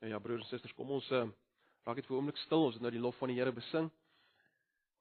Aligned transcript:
Ja, 0.00 0.08
ja 0.08 0.18
broers 0.20 0.42
en 0.42 0.48
susters, 0.48 0.74
kom 0.76 0.90
ons 0.90 1.06
uh, 1.10 1.24
raak 1.86 1.96
net 1.96 2.06
vir 2.06 2.16
'n 2.16 2.20
oomblik 2.20 2.40
stil. 2.42 2.64
Ons 2.66 2.74
het 2.74 2.82
nou 2.82 2.90
die 2.92 3.00
lof 3.00 3.16
van 3.16 3.28
die 3.28 3.38
Here 3.38 3.52
besing. 3.52 3.90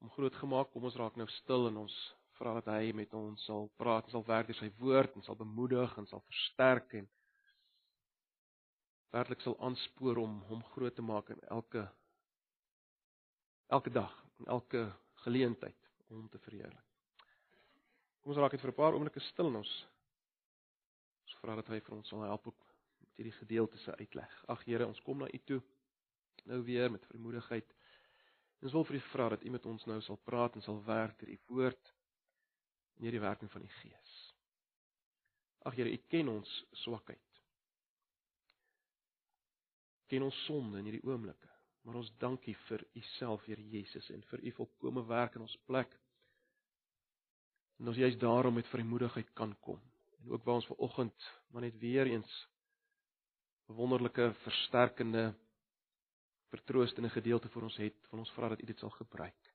Om 0.02 0.10
groot 0.10 0.36
gemaak, 0.36 0.72
kom 0.72 0.84
ons 0.84 0.96
raak 0.96 1.16
nou 1.16 1.28
stil 1.42 1.68
en 1.68 1.78
ons 1.78 1.96
vra 2.38 2.54
dat 2.60 2.68
hy 2.74 2.92
met 2.94 3.14
ons 3.14 3.46
sal 3.46 3.70
praat, 3.80 4.10
sal 4.12 4.24
werk 4.28 4.48
deur 4.48 4.58
sy 4.60 4.70
woord 4.80 5.16
en 5.16 5.24
sal 5.24 5.38
bemoedig 5.40 5.98
en 5.98 6.08
sal 6.08 6.24
versterk 6.28 6.94
en 7.00 7.08
werklik 9.16 9.42
sal 9.42 9.56
aanspoor 9.64 10.20
om 10.20 10.42
hom 10.50 10.64
groot 10.74 10.96
te 10.96 11.02
maak 11.02 11.30
in 11.30 11.40
elke 11.58 11.86
elke 13.72 13.90
dag, 13.90 14.12
in 14.40 14.46
elke 14.58 14.84
geleentheid 15.24 15.90
om 16.10 16.18
hom 16.18 16.30
te 16.30 16.40
verheerlik. 16.40 16.84
Kom 18.22 18.34
ons 18.34 18.42
raak 18.42 18.52
net 18.52 18.62
vir 18.62 18.72
'n 18.72 18.82
paar 18.82 18.94
oomblikke 18.94 19.24
stil 19.32 19.48
en 19.48 19.62
ons 19.64 19.74
ons 21.26 21.40
vra 21.42 21.56
dat 21.56 21.68
hy 21.68 21.80
vir 21.80 21.96
ons 21.96 22.10
sal 22.10 22.22
help 22.28 22.46
met 22.46 22.75
hierdie 23.16 23.36
gedeelte 23.40 23.78
se 23.78 23.96
uitleg. 23.96 24.44
Ag 24.52 24.64
Here, 24.68 24.88
ons 24.88 25.02
kom 25.06 25.24
na 25.24 25.30
U 25.32 25.40
toe 25.48 25.62
nou 26.46 26.62
weer 26.64 26.92
met 26.92 27.06
vermoedigheid. 27.10 27.74
Ons 28.62 28.74
wil 28.76 28.86
vir 28.90 29.00
U 29.00 29.04
vra 29.12 29.30
dat 29.36 29.44
U 29.44 29.52
met 29.54 29.66
ons 29.66 29.86
nou 29.90 30.00
sal 30.02 30.20
praat 30.28 30.56
en 30.56 30.66
sal 30.66 30.82
werk 30.86 31.20
deur 31.20 31.32
U 31.34 31.40
woord 31.54 31.92
en 32.96 33.06
deur 33.06 33.18
die 33.18 33.24
werking 33.24 33.52
van 33.52 33.66
die 33.66 33.74
Gees. 33.82 34.16
Ag 35.66 35.78
Here, 35.80 35.92
U 35.92 36.02
ken 36.12 36.30
ons 36.30 36.52
swakheid. 36.84 37.22
Ken 40.12 40.26
ons 40.26 40.46
sonde 40.46 40.80
in 40.80 40.90
hierdie 40.90 41.06
oomblikke. 41.08 41.50
Maar 41.86 42.02
ons 42.02 42.12
dank 42.22 42.46
U 42.50 42.54
vir 42.68 42.84
U 42.94 43.02
self, 43.16 43.46
Here 43.46 43.62
Jesus, 43.72 44.10
en 44.14 44.24
vir 44.32 44.44
U 44.46 44.56
volkomme 44.60 45.06
werk 45.10 45.38
in 45.38 45.46
ons 45.46 45.58
plek. 45.70 45.92
En 47.80 47.92
ons 47.92 47.98
juist 47.98 48.20
daarom 48.20 48.56
met 48.56 48.70
vrymoedigheid 48.72 49.34
kan 49.34 49.54
kom. 49.66 49.82
En 50.22 50.32
ook 50.32 50.44
waar 50.44 50.62
ons 50.62 50.68
ver 50.70 50.84
oggend 50.88 51.32
maar 51.54 51.62
net 51.62 51.78
weer 51.78 52.08
eens 52.08 52.34
wonderlike 53.66 54.34
versterkende 54.44 55.34
vertroostende 56.54 57.10
gedeelte 57.10 57.50
vir 57.50 57.64
ons 57.64 57.78
het, 57.82 57.98
van 58.10 58.22
ons 58.22 58.32
vra 58.38 58.50
dat 58.54 58.62
U 58.62 58.66
dit 58.66 58.80
sal 58.80 58.94
gebruik. 58.96 59.52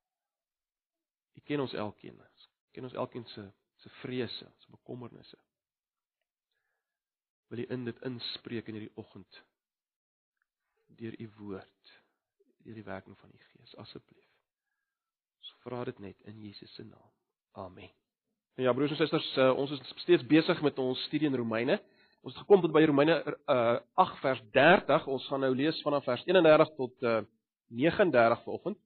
U 1.39 1.41
ken 1.47 1.61
ons 1.61 1.75
elkeen. 1.75 2.19
U 2.19 2.70
ken 2.75 2.84
ons 2.84 2.98
elkeen 2.98 3.27
se 3.34 3.47
se 3.80 3.89
vrese, 3.89 4.44
se 4.58 4.70
bekommernisse. 4.70 5.39
Wil 7.48 7.58
U 7.58 7.64
in 7.72 7.84
dit 7.84 8.02
inspreek 8.05 8.69
in 8.69 8.77
hierdie 8.77 8.97
oggend 9.00 9.41
deur 11.00 11.14
U 11.17 11.28
woord, 11.39 11.92
deur 12.67 12.77
die 12.77 12.84
werking 12.84 13.17
van 13.19 13.33
U 13.33 13.41
Gees, 13.47 13.72
asseblief. 13.80 14.28
Ons 15.41 15.55
vra 15.64 15.84
dit 15.89 16.02
net 16.05 16.20
in 16.28 16.42
Jesus 16.45 16.74
se 16.74 16.84
naam. 16.84 17.11
Amen. 17.52 17.91
Ja 18.61 18.74
broers 18.77 18.92
en 18.92 19.00
susters, 19.00 19.30
uh, 19.41 19.55
ons 19.56 19.72
is 19.72 19.95
steeds 20.02 20.27
besig 20.28 20.61
met 20.62 20.78
ons 20.83 21.06
studie 21.08 21.30
in 21.30 21.39
Romeine. 21.39 21.78
Ons 22.21 22.35
het 22.35 22.43
gekom 22.43 22.61
tot 22.61 22.73
by 22.75 22.83
Romeine 22.85 23.17
uh, 23.25 23.79
8 24.03 24.19
vers 24.21 24.41
30. 24.53 25.07
Ons 25.09 25.27
gaan 25.31 25.41
nou 25.41 25.55
lees 25.57 25.79
vanaf 25.87 26.05
vers 26.05 26.25
31 26.29 26.73
tot 26.77 27.07
uh, 27.09 27.23
39 27.73 28.43
vanoggend. 28.45 28.79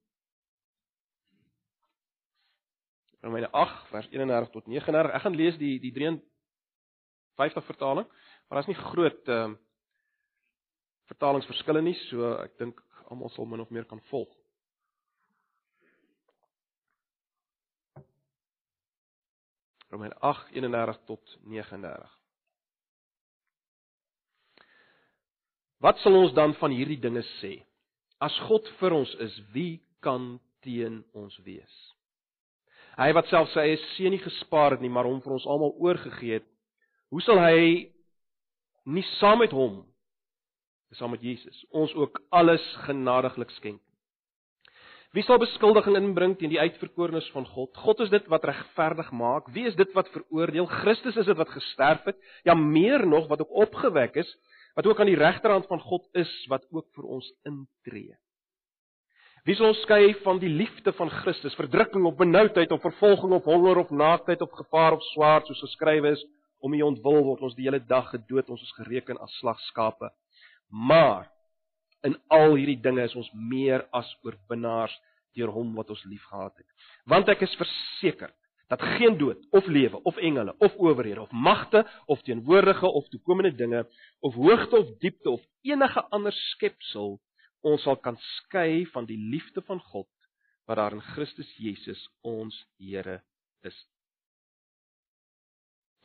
Romeine 3.25 3.51
8 3.51 3.91
vers 3.91 4.09
31 4.13 4.53
tot 4.55 4.71
39. 4.71 5.17
Ek 5.19 5.27
gaan 5.27 5.39
lees 5.41 5.59
die 5.59 5.75
die 5.83 5.91
53 5.97 7.67
vertaling, 7.67 8.07
maar 8.47 8.61
daar's 8.61 8.71
nie 8.71 8.83
groot 8.93 9.29
ehm 9.29 9.59
uh, 9.59 9.61
vertalingsverskille 11.05 11.83
nie, 11.85 11.93
so 12.09 12.31
ek 12.41 12.55
dink 12.57 12.79
almal 13.13 13.29
sal 13.35 13.45
min 13.45 13.61
of 13.61 13.69
meer 13.69 13.85
kan 13.85 14.01
volg. 14.09 14.31
Romeine 19.93 20.17
8 20.25 20.55
31 20.57 21.03
tot 21.11 21.37
39. 21.45 22.24
Wat 25.85 26.01
sal 26.01 26.17
ons 26.17 26.33
dan 26.33 26.55
van 26.57 26.73
hierdie 26.73 27.01
dinge 27.01 27.21
sê? 27.43 27.59
As 28.25 28.33
God 28.49 28.69
vir 28.79 28.95
ons 28.97 29.11
is, 29.21 29.35
wie 29.53 29.83
kan 30.05 30.39
teen 30.65 31.03
ons 31.13 31.35
wees? 31.45 31.75
Hy 32.97 33.11
wat 33.13 33.29
self 33.29 33.51
sy 33.53 33.67
eie 33.67 33.81
seun 33.93 34.15
nie 34.15 34.23
gespaar 34.23 34.77
het 34.77 34.85
nie, 34.85 34.93
maar 34.93 35.05
hom 35.05 35.21
vir 35.21 35.35
ons 35.37 35.49
almal 35.51 35.75
oorgegee 35.83 36.39
het, 36.39 36.47
hoe 37.13 37.21
sal 37.27 37.41
hy 37.43 37.91
nie 38.87 39.05
saam 39.19 39.43
met 39.43 39.53
hom, 39.53 39.83
saam 40.95 41.11
met 41.11 41.25
Jesus, 41.27 41.65
ons 41.75 41.93
ook 41.99 42.21
alles 42.33 42.65
genadiglik 42.87 43.51
skenk? 43.59 43.83
Wie 45.15 45.23
sal 45.27 45.39
beskuldiging 45.43 45.99
inbring 45.99 46.33
teen 46.39 46.51
die 46.51 46.63
uitverkorenes 46.63 47.27
van 47.35 47.45
God? 47.47 47.71
God 47.85 48.01
is 48.03 48.11
dit 48.11 48.25
wat 48.33 48.47
regverdig 48.49 49.13
maak. 49.15 49.47
Wie 49.55 49.67
is 49.69 49.77
dit 49.79 49.93
wat 49.95 50.09
veroordeel? 50.15 50.67
Christus 50.81 51.19
is 51.21 51.29
dit 51.29 51.39
wat 51.39 51.53
gesterf 51.55 52.09
het, 52.09 52.19
ja 52.43 52.57
meer 52.59 53.05
nog 53.07 53.29
wat 53.31 53.45
ook 53.45 53.53
opgewek 53.67 54.17
is 54.25 54.33
wat 54.75 54.87
ook 54.87 55.01
aan 55.01 55.11
die 55.11 55.19
regterhand 55.19 55.67
van 55.71 55.81
God 55.81 56.07
is 56.13 56.31
wat 56.51 56.67
ook 56.71 56.87
vir 56.95 57.05
ons 57.17 57.31
intree. 57.47 58.15
Wie 59.45 59.55
sal 59.59 59.75
ons 59.75 59.83
skei 59.85 60.15
van 60.25 60.39
die 60.41 60.49
liefde 60.49 60.95
van 60.97 61.11
Christus? 61.21 61.55
Verdrukking 61.59 62.07
of 62.09 62.17
benoudheid 62.17 62.73
of 62.73 62.81
vervolging 62.81 63.35
of 63.37 63.45
honger 63.45 63.77
of 63.83 63.91
naaktheid 63.93 64.41
of 64.41 64.53
gevaar 64.57 64.97
of 64.97 65.05
swaard 65.13 65.47
soos 65.47 65.61
geskrywe 65.67 66.15
is, 66.17 66.23
om 66.65 66.73
U 66.73 66.81
ontwil 66.87 67.21
word 67.27 67.43
ons 67.45 67.57
die 67.59 67.67
hele 67.67 67.83
dag 67.85 68.09
gedood, 68.09 68.49
ons 68.49 68.63
is 68.65 68.73
gereken 68.79 69.21
as 69.21 69.35
slagskape. 69.43 70.09
Maar 70.73 71.29
in 72.09 72.17
al 72.33 72.57
hierdie 72.57 72.81
dinge 72.81 73.05
is 73.05 73.17
ons 73.21 73.29
meer 73.37 73.85
as 73.93 74.09
oorwinnaars 74.25 74.95
deur 75.37 75.53
hom 75.53 75.75
wat 75.77 75.93
ons 75.93 76.05
liefgehad 76.09 76.57
het. 76.57 76.89
Want 77.11 77.29
ek 77.29 77.45
is 77.45 77.57
verseker 77.61 78.33
dat 78.69 78.83
geen 78.83 79.19
dood 79.19 79.47
of 79.51 79.67
lewe 79.67 80.03
of 80.03 80.17
engele 80.17 80.55
of 80.59 80.75
owerhede 80.77 81.21
of 81.21 81.31
magte 81.31 81.87
of 82.07 82.23
teenwoordige 82.23 82.87
of 82.87 83.09
toekomende 83.09 83.55
dinge 83.55 83.89
of 84.21 84.35
hoogte 84.35 84.77
of 84.77 84.99
diepte 84.99 85.31
of 85.31 85.43
enige 85.61 86.03
ander 86.09 86.33
skepsel 86.33 87.21
ons 87.61 87.83
sal 87.83 87.97
kan 87.97 88.17
skei 88.17 88.87
van 88.87 89.05
die 89.09 89.19
liefde 89.19 89.63
van 89.63 89.81
God 89.81 90.09
wat 90.65 90.77
daar 90.77 90.93
in 90.93 91.01
Christus 91.01 91.57
Jesus 91.57 92.11
ons 92.21 92.67
Here 92.79 93.23
is. 93.61 93.87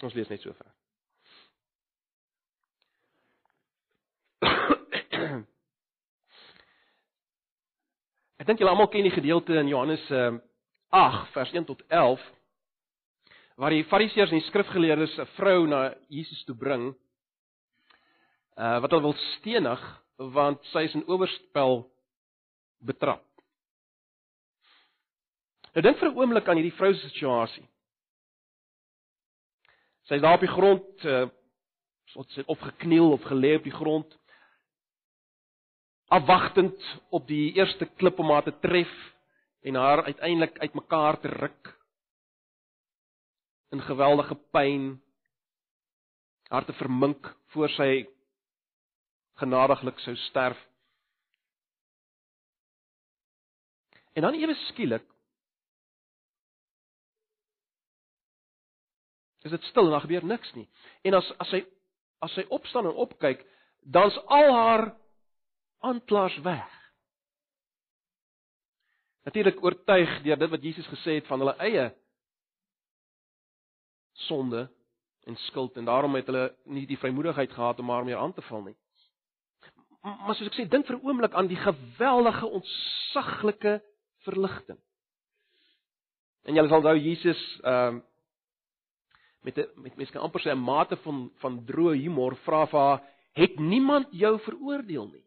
Ons 0.03 0.13
lees 0.13 0.27
net 0.27 0.41
so 0.41 0.53
ver. 0.53 0.75
Ek 8.39 8.47
dink 8.47 8.59
julle 8.61 8.71
almal 8.71 8.87
ken 8.91 9.03
die 9.03 9.11
gedeelte 9.15 9.57
in 9.59 9.67
Johannes 9.67 10.03
8 10.07 10.15
ehm, 10.95 11.25
vers 11.35 11.51
1 11.51 11.67
tot 11.67 11.83
11 11.87 12.23
waar 13.59 13.75
die 13.75 13.83
fariseërs 13.91 14.31
en 14.31 14.39
die 14.39 14.47
skrifgeleerdes 14.47 15.17
'n 15.19 15.31
vrou 15.35 15.67
na 15.67 15.93
Jesus 16.07 16.43
toe 16.47 16.55
bring 16.55 16.93
uh 18.55 18.79
wat 18.79 18.91
hulle 18.91 19.07
wil 19.11 19.17
stenig 19.35 19.81
want 20.17 20.63
sy 20.71 20.83
is 20.87 20.95
in 20.95 21.07
oorspel 21.07 21.83
betrap. 22.79 23.25
Nou 25.75 25.83
dink 25.83 25.99
vir 25.99 26.09
'n 26.09 26.17
oomblik 26.17 26.47
aan 26.47 26.55
hierdie 26.55 26.77
vrou 26.77 26.93
se 26.93 27.09
situasie. 27.09 27.67
Sy 30.07 30.15
is 30.15 30.21
daar 30.21 30.39
op 30.39 30.45
die 30.47 30.55
grond 30.55 31.05
uh 31.05 31.27
sy 32.27 32.43
op 32.47 32.61
gekniel 32.61 33.11
of 33.11 33.23
gelê 33.23 33.55
op 33.55 33.63
die 33.63 33.75
grond 33.75 34.17
afwagtend 36.07 36.79
op 37.11 37.27
die 37.27 37.53
eerste 37.53 37.85
klip 37.85 38.19
om 38.19 38.31
haar 38.31 38.43
te 38.43 38.55
tref 38.59 38.91
en 39.61 39.75
haar 39.75 40.03
uiteindelik 40.03 40.57
uitmekaar 40.59 41.19
te 41.19 41.27
ruk 41.27 41.78
in 43.73 43.81
geweldige 43.85 44.35
pyn 44.53 44.97
harte 46.49 46.73
vermink 46.73 47.29
voor 47.53 47.69
sy 47.69 47.91
genadiglik 49.39 49.99
sou 50.03 50.15
sterf. 50.29 50.57
En 54.17 54.25
dan 54.25 54.35
ewe 54.35 54.55
skielik 54.67 55.05
is 59.47 59.53
dit 59.53 59.69
stil 59.69 59.87
en 59.87 59.93
daar 59.95 60.03
gebeur 60.03 60.25
niks 60.25 60.51
nie. 60.57 60.67
En 61.07 61.15
as 61.21 61.29
as 61.39 61.53
sy 61.53 61.61
as 62.19 62.33
sy 62.35 62.43
opstaan 62.51 62.89
en 62.89 62.97
opkyk, 62.99 63.45
dan's 63.79 64.17
al 64.27 64.49
haar 64.51 64.83
aanklaers 65.87 66.35
weg. 66.43 66.73
Natuurlik 69.23 69.63
oortuig 69.63 70.17
deur 70.25 70.41
dit 70.41 70.51
wat 70.51 70.63
Jesus 70.63 70.89
gesê 70.91 71.19
het 71.19 71.29
van 71.31 71.39
hulle 71.39 71.55
eie 71.63 71.85
sonde 74.29 74.67
en 75.27 75.37
skuld 75.49 75.77
en 75.77 75.87
daarom 75.89 76.15
het 76.15 76.29
hulle 76.29 76.45
nie 76.65 76.85
die 76.89 76.97
vrymoedigheid 76.97 77.51
gehad 77.53 77.79
om 77.79 77.89
haar 77.89 78.05
meer 78.07 78.21
aan 78.21 78.33
te 78.33 78.45
val 78.47 78.63
nie. 78.65 78.77
Maar 80.01 80.35
soos 80.37 80.47
ek 80.47 80.55
sê, 80.55 80.67
dink 80.69 80.87
vir 80.87 80.95
'n 80.95 81.05
oomblik 81.05 81.33
aan 81.33 81.49
die 81.51 81.59
geweldige 81.59 82.47
ontsaglike 82.47 83.81
verligting. 84.23 84.79
En 86.47 86.55
jy 86.55 86.67
sal 86.67 86.79
onthou 86.79 86.97
Jesus 86.97 87.41
ehm 87.63 87.99
uh, 87.99 88.01
met 89.43 89.57
'n 89.57 89.67
met 89.75 89.95
mense 89.95 90.11
kan 90.11 90.21
amper 90.21 90.41
sê 90.41 90.51
'n 90.51 90.63
mate 90.71 90.95
van 91.05 91.31
van 91.41 91.65
droë 91.65 91.95
humor 92.03 92.35
vra 92.45 92.65
vir 92.65 92.79
haar, 92.79 93.03
het 93.33 93.59
niemand 93.59 94.07
jou 94.11 94.39
veroordeel 94.39 95.07
nie? 95.07 95.25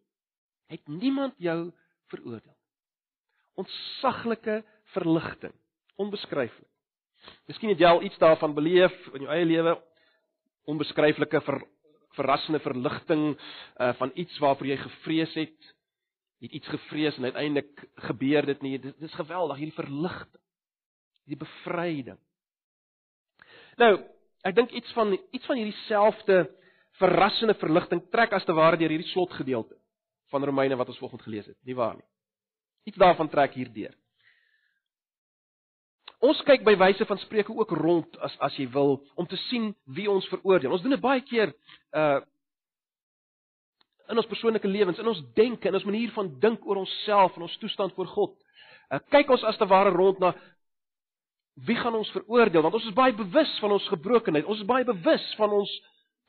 Het 0.67 0.89
niemand 0.89 1.35
jou 1.37 1.73
veroordeel? 2.07 2.57
Ontsaglike 3.55 4.65
verligting, 4.85 5.55
onbeskryflik. 5.97 6.72
Miskien 7.51 7.73
het 7.73 7.81
jy 7.83 7.91
al 7.91 8.03
iets 8.07 8.19
daarvan 8.23 8.55
beleef 8.55 8.95
in 9.17 9.27
jou 9.27 9.33
eie 9.35 9.47
lewe, 9.47 9.77
onbeskryflike 10.71 11.41
ver, 11.47 11.61
verrassende 12.17 12.61
verligting 12.63 13.33
uh 13.81 13.93
van 13.99 14.13
iets 14.15 14.39
waarvoor 14.39 14.67
jy 14.67 14.79
gevrees 14.83 15.35
het. 15.35 15.71
Jy 16.43 16.49
het 16.49 16.57
iets 16.59 16.73
gevrees 16.75 17.19
en 17.19 17.31
uiteindelik 17.31 17.85
gebeur 18.09 18.47
dit 18.47 18.63
nie. 18.63 18.79
Dit 18.79 19.03
is 19.07 19.15
geweldig 19.15 19.63
hierdie 19.63 19.79
verligting. 19.79 20.43
Hierdie 21.23 21.43
bevryding. 21.45 22.19
Nou, 23.79 23.93
ek 24.43 24.57
dink 24.59 24.75
iets 24.75 24.93
van 24.97 25.15
iets 25.15 25.47
van 25.47 25.57
hierdie 25.61 25.79
selfde 25.87 26.45
verrassende 27.01 27.55
verligting 27.59 28.03
trek 28.13 28.35
as 28.37 28.45
te 28.45 28.55
ware 28.55 28.77
deur 28.77 28.93
hierdie 28.93 29.13
slotgedeelte 29.15 29.79
van 30.33 30.45
Romeine 30.45 30.77
wat 30.77 30.89
ons 30.89 30.99
vanoggend 30.99 31.25
gelees 31.27 31.47
het. 31.47 31.59
Nie 31.65 31.77
waar 31.77 31.97
nie. 31.97 32.09
Iets 32.91 32.99
daarvan 32.99 33.31
trek 33.31 33.55
hierdeur. 33.55 33.95
Ons 36.23 36.39
kyk 36.47 36.63
by 36.63 36.77
wyse 36.79 37.03
van 37.09 37.19
spreuke 37.19 37.55
ook 37.55 37.73
rond 37.75 38.19
as 38.23 38.35
as 38.47 38.55
jy 38.55 38.69
wil 38.71 39.01
om 39.19 39.27
te 39.27 39.39
sien 39.49 39.73
wie 39.97 40.07
ons 40.11 40.29
veroordeel. 40.31 40.71
Ons 40.71 40.85
doen 40.85 40.95
dit 40.95 41.03
baie 41.03 41.25
keer 41.27 41.55
uh 41.99 42.21
in 44.11 44.19
ons 44.19 44.29
persoonlike 44.29 44.69
lewens, 44.69 44.99
in 44.99 45.09
ons 45.09 45.21
denke, 45.35 45.71
in 45.71 45.77
ons 45.79 45.87
manier 45.89 46.11
van 46.13 46.27
dink 46.43 46.67
oor 46.69 46.83
onsself 46.83 47.37
en 47.39 47.47
ons 47.47 47.55
toestand 47.63 47.95
voor 47.97 48.11
God. 48.13 48.35
Uh 48.93 49.01
kyk 49.15 49.31
ons 49.35 49.47
as 49.51 49.59
te 49.59 49.67
ware 49.67 49.91
rond 49.95 50.21
na 50.23 50.35
wie 51.67 51.77
gaan 51.77 51.95
ons 51.99 52.11
veroordeel? 52.15 52.63
Want 52.63 52.79
ons 52.79 52.87
is 52.87 52.97
baie 52.97 53.15
bewus 53.17 53.59
van 53.61 53.75
ons 53.75 53.89
gebrokenheid. 53.93 54.47
Ons 54.47 54.63
is 54.63 54.69
baie 54.69 54.87
bewus 54.87 55.27
van 55.41 55.59
ons 55.59 55.73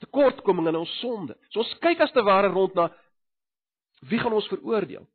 tekortkominge 0.04 0.74
en 0.74 0.82
ons 0.82 0.98
sonde. 1.00 1.38
So 1.52 1.62
ons 1.62 1.78
kyk 1.86 2.02
as 2.04 2.12
te 2.16 2.24
ware 2.26 2.50
rond 2.52 2.74
na 2.76 2.90
wie 4.10 4.20
gaan 4.20 4.34
ons 4.34 4.50
veroordeel? 4.52 5.06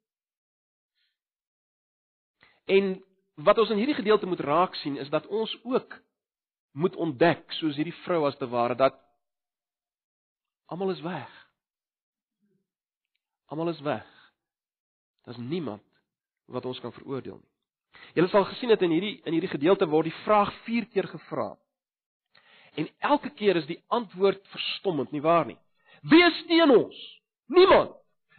En 2.78 2.94
wat 3.44 3.58
ons 3.58 3.70
in 3.70 3.78
hierdie 3.78 3.98
gedeelte 3.98 4.26
moet 4.26 4.40
raak 4.40 4.74
sien 4.82 4.96
is 4.98 5.10
dat 5.10 5.26
ons 5.26 5.52
ook 5.62 5.98
moet 6.72 6.96
ontdek 6.96 7.52
soos 7.58 7.76
hierdie 7.78 7.96
vrou 8.04 8.24
as 8.26 8.36
te 8.36 8.48
ware 8.50 8.74
dat 8.74 8.96
almal 10.66 10.90
is 10.90 11.00
weg. 11.00 11.30
Almal 13.46 13.68
is 13.68 13.80
weg. 13.80 14.08
Daar's 15.24 15.38
niemand 15.38 15.84
wat 16.44 16.64
ons 16.64 16.80
kan 16.80 16.92
veroordeel 16.92 17.38
nie. 17.38 17.52
Julle 18.14 18.28
sal 18.28 18.44
gesien 18.50 18.70
het 18.72 18.82
in 18.82 18.92
hierdie 18.94 19.16
in 19.24 19.36
hierdie 19.36 19.54
gedeelte 19.54 19.86
word 19.88 20.10
die 20.10 20.18
vraag 20.24 20.52
4 20.66 20.86
keer 20.92 21.08
gevra. 21.08 21.48
En 22.78 22.88
elke 22.98 23.30
keer 23.30 23.56
is 23.56 23.66
die 23.66 23.80
antwoord 23.86 24.44
verstommend, 24.52 25.10
nie 25.12 25.22
waar 25.22 25.46
nie? 25.46 25.58
Wie 26.02 26.22
is 26.24 26.44
teen 26.46 26.70
ons? 26.70 26.98
Niemand. 27.46 27.94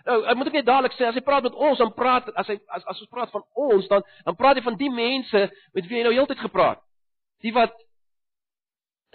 Nou, 0.05 0.19
ek 0.31 0.37
moet 0.37 0.47
ek 0.47 0.57
net 0.59 0.67
dadelik 0.67 0.95
sê 0.95 1.07
as 1.09 1.17
hy 1.17 1.23
praat 1.25 1.43
met 1.43 1.55
ons, 1.55 1.79
dan 1.81 1.91
praat 1.95 2.29
as 2.39 2.47
hy 2.47 2.55
as 2.75 2.85
as 2.87 3.01
ons 3.03 3.11
praat 3.11 3.31
van 3.33 3.43
ons, 3.59 3.87
dan 3.91 4.05
dan 4.27 4.37
praat 4.39 4.59
hy 4.59 4.63
van 4.65 4.77
die 4.79 4.91
mense 4.93 5.41
met 5.75 5.89
wie 5.89 5.99
hy 5.99 6.05
nou 6.07 6.13
heeltyd 6.15 6.39
gepraat. 6.43 6.81
Die 7.43 7.53
wat 7.55 7.75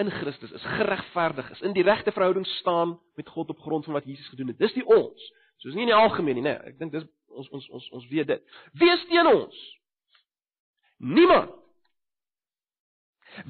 in 0.02 0.10
Christus 0.10 0.52
is, 0.52 0.66
geregverdig 0.76 1.50
is, 1.54 1.62
in 1.62 1.74
die 1.76 1.84
regte 1.86 2.12
verhouding 2.12 2.46
staan 2.58 2.96
met 3.16 3.28
God 3.30 3.52
op 3.54 3.60
grond 3.62 3.84
van 3.84 3.94
wat 3.94 4.06
Jesus 4.08 4.28
gedoen 4.28 4.50
het. 4.50 4.58
Dis 4.58 4.74
die 4.74 4.86
ons. 4.86 5.28
Soos 5.62 5.76
nie 5.76 5.86
in 5.86 5.92
die 5.92 5.96
algemeen 5.96 6.40
nie, 6.40 6.48
nee. 6.48 6.58
Ek 6.66 6.78
dink 6.80 6.92
dis 6.92 7.06
ons 7.34 7.48
ons 7.54 7.68
ons 7.78 7.90
ons 7.98 8.08
weet 8.10 8.28
dit. 8.28 8.56
Wie 8.78 8.90
is 8.90 9.04
teen 9.10 9.30
ons? 9.30 9.60
Niemand. 10.98 11.52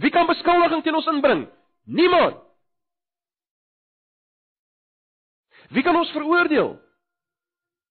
Wie 0.01 0.11
kan 0.13 0.29
beskuldiging 0.29 0.83
teen 0.85 0.97
ons 0.97 1.09
inbring? 1.13 1.47
Niemand. 1.85 2.41
Wie 5.73 5.83
kan 5.83 5.97
ons 5.97 6.13
veroordeel? 6.13 6.75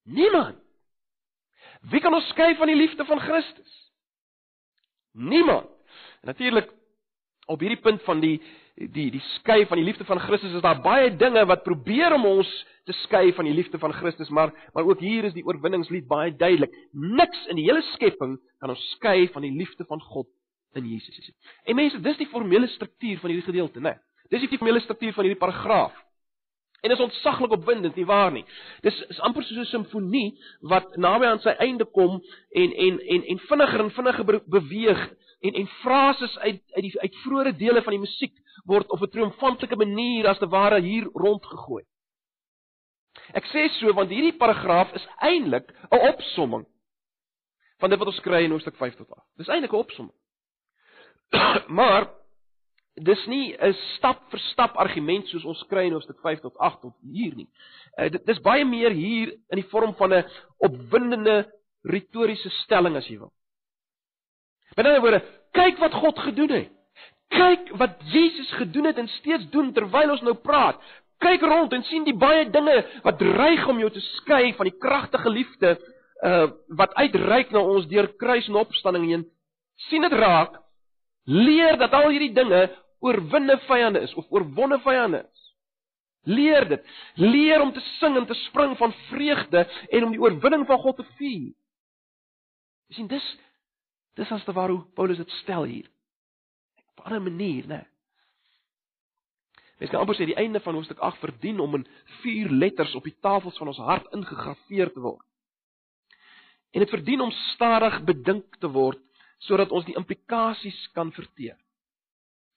Niemand. 0.04 0.60
Wie 1.92 2.00
kan 2.00 2.14
ons 2.14 2.28
skei 2.32 2.56
van 2.56 2.68
die 2.68 2.80
liefde 2.80 3.06
van 3.06 3.20
Christus? 3.20 3.72
Niemand. 5.12 5.70
Natuurlik 6.24 6.72
op 7.46 7.60
hierdie 7.60 7.82
punt 7.82 8.04
van 8.08 8.22
die 8.24 8.38
die 8.74 9.12
die 9.14 9.22
skei 9.36 9.68
van 9.70 9.78
die 9.78 9.86
liefde 9.86 10.06
van 10.06 10.20
Christus 10.20 10.56
is 10.58 10.64
daar 10.66 10.80
baie 10.82 11.12
dinge 11.16 11.44
wat 11.46 11.62
probeer 11.64 12.16
om 12.16 12.26
ons 12.26 12.50
te 12.88 12.96
skei 13.04 13.34
van 13.38 13.46
die 13.46 13.54
liefde 13.54 13.78
van 13.80 13.94
Christus, 13.94 14.30
maar 14.30 14.50
maar 14.74 14.88
ook 14.88 15.00
hier 15.00 15.24
is 15.24 15.36
die 15.36 15.46
oorwinningslied 15.46 16.08
baie 16.08 16.34
duidelik. 16.36 16.74
Niks 16.92 17.46
in 17.52 17.60
die 17.60 17.68
hele 17.68 17.84
skepping 17.94 18.40
kan 18.60 18.74
ons 18.74 18.88
skei 18.96 19.28
van 19.36 19.46
die 19.46 19.54
liefde 19.54 19.86
van 19.86 20.02
God 20.02 20.28
in 20.74 20.90
Jesus. 20.90 21.32
En 21.64 21.76
mense, 21.76 22.02
dis 22.02 22.18
die 22.18 22.28
formele 22.32 22.68
struktuur 22.68 23.20
van 23.22 23.30
hierdie 23.30 23.46
gedeelte, 23.46 23.80
né? 23.80 23.94
Dis 24.34 24.42
die 24.42 24.58
formele 24.58 24.82
struktuur 24.82 25.14
van 25.14 25.28
hierdie 25.28 25.40
paragraaf. 25.40 25.94
En 26.84 26.90
dit 26.90 26.98
is 26.98 27.04
ontsaglik 27.04 27.52
opwindend, 27.52 27.96
nie 27.96 28.06
waar 28.06 28.32
nie? 28.32 28.44
Dis 28.84 28.98
is 29.08 29.20
amper 29.24 29.44
soos 29.48 29.58
'n 29.58 29.72
simfonie 29.72 30.36
wat 30.68 30.98
naby 31.00 31.26
aan 31.26 31.40
sy 31.40 31.54
einde 31.64 31.86
kom 31.86 32.20
en 32.52 32.74
en 32.86 33.00
en 33.00 33.24
en 33.24 33.40
vinniger 33.40 33.80
en 33.80 33.92
vinniger 33.92 34.42
beweeg 34.50 35.02
en 35.40 35.54
en 35.54 35.68
frases 35.68 36.38
uit 36.38 36.62
uit 36.76 36.84
die 36.84 37.00
uit 37.00 37.16
vroeëre 37.24 37.56
dele 37.56 37.82
van 37.82 37.96
die 37.96 38.04
musiek 38.04 38.36
word 38.66 38.92
op 38.92 39.02
'n 39.02 39.10
triomfantelike 39.10 39.76
manier 39.76 40.28
as 40.28 40.38
te 40.38 40.48
ware 40.48 40.82
hier 40.82 41.08
rondgegooi. 41.14 41.84
Ek 43.34 43.46
sê 43.46 43.70
so 43.80 43.94
want 43.94 44.10
hierdie 44.10 44.38
paragraaf 44.38 44.94
is 44.94 45.08
eintlik 45.22 45.72
'n 45.92 46.08
opsomming 46.12 46.66
van 47.80 47.90
dit 47.90 48.00
wat 48.00 48.08
ons 48.08 48.20
kry 48.20 48.44
in 48.44 48.52
hoofstuk 48.52 48.76
5 48.76 48.96
tot 48.96 49.10
8. 49.10 49.24
Dis 49.38 49.48
eintlik 49.48 49.72
'n 49.72 49.76
opsomming. 49.86 50.18
maar 51.80 52.23
dis 52.96 53.26
nie 53.28 53.56
'n 53.58 53.74
stap 53.96 54.30
vir 54.30 54.40
stap 54.52 54.78
argument 54.78 55.28
soos 55.28 55.46
ons 55.46 55.64
kry 55.70 55.86
in 55.86 55.94
hoofstuk 55.94 56.20
5 56.22 56.42
tot 56.42 56.58
8 56.58 56.82
tot 56.82 56.94
hier 57.02 57.34
nie. 57.36 57.48
Uh, 57.98 58.10
dit 58.10 58.26
dis 58.26 58.42
baie 58.42 58.66
meer 58.66 58.92
hier 58.92 59.34
in 59.50 59.62
die 59.62 59.70
vorm 59.70 59.96
van 59.96 60.14
'n 60.14 60.26
opwindende 60.60 61.50
retoriese 61.84 62.50
stelling 62.64 62.96
as 62.96 63.08
jy 63.08 63.18
wil. 63.18 63.34
Met 64.76 64.86
ander 64.86 65.02
woorde, 65.02 65.24
kyk 65.54 65.78
wat 65.78 65.94
God 65.94 66.20
gedoen 66.20 66.50
het. 66.50 66.70
Kyk 67.34 67.72
wat 67.78 67.98
Jesus 68.14 68.52
gedoen 68.52 68.86
het 68.86 68.98
en 68.98 69.08
steeds 69.08 69.50
doen 69.50 69.74
terwyl 69.74 70.12
ons 70.12 70.22
nou 70.22 70.34
praat. 70.34 70.80
Kyk 71.18 71.42
rond 71.42 71.74
en 71.74 71.84
sien 71.84 72.04
die 72.04 72.18
baie 72.18 72.50
dinge 72.50 72.76
wat 73.04 73.20
dreig 73.20 73.68
om 73.68 73.80
jou 73.80 73.90
te 73.90 74.02
skei 74.02 74.54
van 74.54 74.70
die 74.70 74.78
kragtige 74.78 75.30
liefde 75.30 75.78
uh 76.24 76.48
wat 76.78 76.94
uitreik 76.94 77.52
na 77.52 77.60
ons 77.60 77.88
deur 77.88 78.08
kruis 78.18 78.48
en 78.48 78.56
opstanding 78.56 79.06
heen. 79.06 79.26
sien 79.90 80.02
dit 80.02 80.12
raak. 80.12 80.60
Leer 81.26 81.78
dat 81.78 81.94
al 81.94 82.10
hierdie 82.10 82.34
dinge 82.34 82.70
oorwinne 83.04 83.58
vyande 83.68 84.04
is 84.06 84.14
of 84.20 84.30
oorwonne 84.32 84.80
vyande 84.84 85.24
is. 85.24 85.42
Leer 86.24 86.68
dit. 86.70 86.84
Leer 87.20 87.62
om 87.62 87.74
te 87.76 87.84
sing 88.00 88.16
en 88.18 88.26
te 88.26 88.38
spring 88.48 88.78
van 88.80 88.94
vreugde 89.10 89.66
en 89.90 90.04
om 90.08 90.14
die 90.16 90.22
oorwinning 90.22 90.64
van 90.68 90.80
God 90.80 91.02
te 91.02 91.08
vier. 91.18 91.52
Jy 92.88 93.00
sien 93.00 93.10
dis 93.12 93.32
dis 94.14 94.32
as 94.32 94.44
te 94.46 94.54
waar 94.54 94.70
hoe 94.70 94.84
Paulus 94.94 95.18
dit 95.18 95.32
stel 95.42 95.66
hier. 95.66 95.90
Op 96.94 97.06
'n 97.06 97.08
ander 97.10 97.22
manier, 97.22 97.68
né? 97.68 97.82
Mens 99.80 99.92
kan 99.92 100.00
amper 100.00 100.16
sê 100.16 100.26
die 100.26 100.38
einde 100.40 100.60
van 100.60 100.74
hoofstuk 100.74 101.00
8 101.00 101.18
verdien 101.20 101.60
om 101.60 101.76
in 101.76 101.88
vier 102.22 102.50
letters 102.50 102.96
op 102.96 103.04
die 103.04 103.18
tafels 103.20 103.58
van 103.58 103.68
ons 103.68 103.78
hart 103.78 104.06
ingegraveer 104.14 104.94
te 104.94 105.00
word. 105.00 105.26
En 106.72 106.80
dit 106.80 106.90
verdien 106.90 107.22
om 107.22 107.32
stadig 107.32 108.04
bedink 108.04 108.56
te 108.60 108.70
word 108.72 109.02
sodat 109.38 109.72
ons 109.72 109.86
die 109.86 109.98
implikasies 110.00 110.88
kan 110.94 111.12
verteer. 111.12 111.58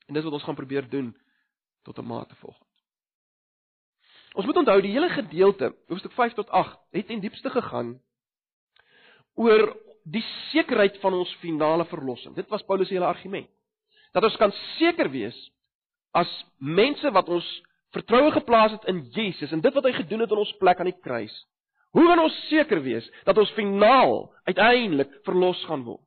En 0.07 0.15
dis 0.15 0.25
wat 0.25 0.33
ons 0.33 0.43
gaan 0.47 0.59
probeer 0.59 0.89
doen 0.89 1.17
tot 1.83 1.99
'n 1.99 2.07
mate 2.07 2.35
volgens. 2.35 2.67
Ons 4.37 4.47
moet 4.47 4.57
onthou 4.57 4.81
die 4.81 4.93
hele 4.93 5.09
gedeelte, 5.09 5.75
hoofstuk 5.89 6.13
5 6.13 6.33
tot 6.33 6.49
8, 6.49 6.79
het 6.91 7.09
in 7.09 7.21
diepste 7.21 7.51
gegaan 7.51 8.01
oor 9.35 9.77
die 10.05 10.25
sekerheid 10.53 10.99
van 11.01 11.13
ons 11.13 11.35
finale 11.41 11.85
verlossing. 11.85 12.35
Dit 12.35 12.49
was 12.49 12.63
Paulus 12.63 12.89
se 12.89 12.95
hele 12.95 13.09
argument. 13.09 13.49
Dat 14.13 14.23
ons 14.23 14.37
kan 14.37 14.53
seker 14.79 15.11
wees 15.11 15.37
as 16.11 16.31
mense 16.59 17.11
wat 17.11 17.29
ons 17.29 17.47
vertroue 17.97 18.31
geplaas 18.33 18.73
het 18.77 18.85
in 18.85 19.03
Jesus 19.11 19.53
en 19.53 19.61
dit 19.61 19.75
wat 19.75 19.85
hy 19.85 19.93
gedoen 19.93 20.21
het 20.21 20.31
in 20.31 20.43
ons 20.43 20.57
plek 20.61 20.81
aan 20.81 20.91
die 20.91 21.01
kruis. 21.01 21.35
Hoe 21.91 22.07
kan 22.07 22.21
ons 22.21 22.49
seker 22.49 22.83
wees 22.85 23.11
dat 23.25 23.39
ons 23.39 23.53
finaal 23.57 24.35
uiteindelik 24.45 25.13
verlos 25.25 25.65
gaan 25.65 25.85
word? 25.85 26.03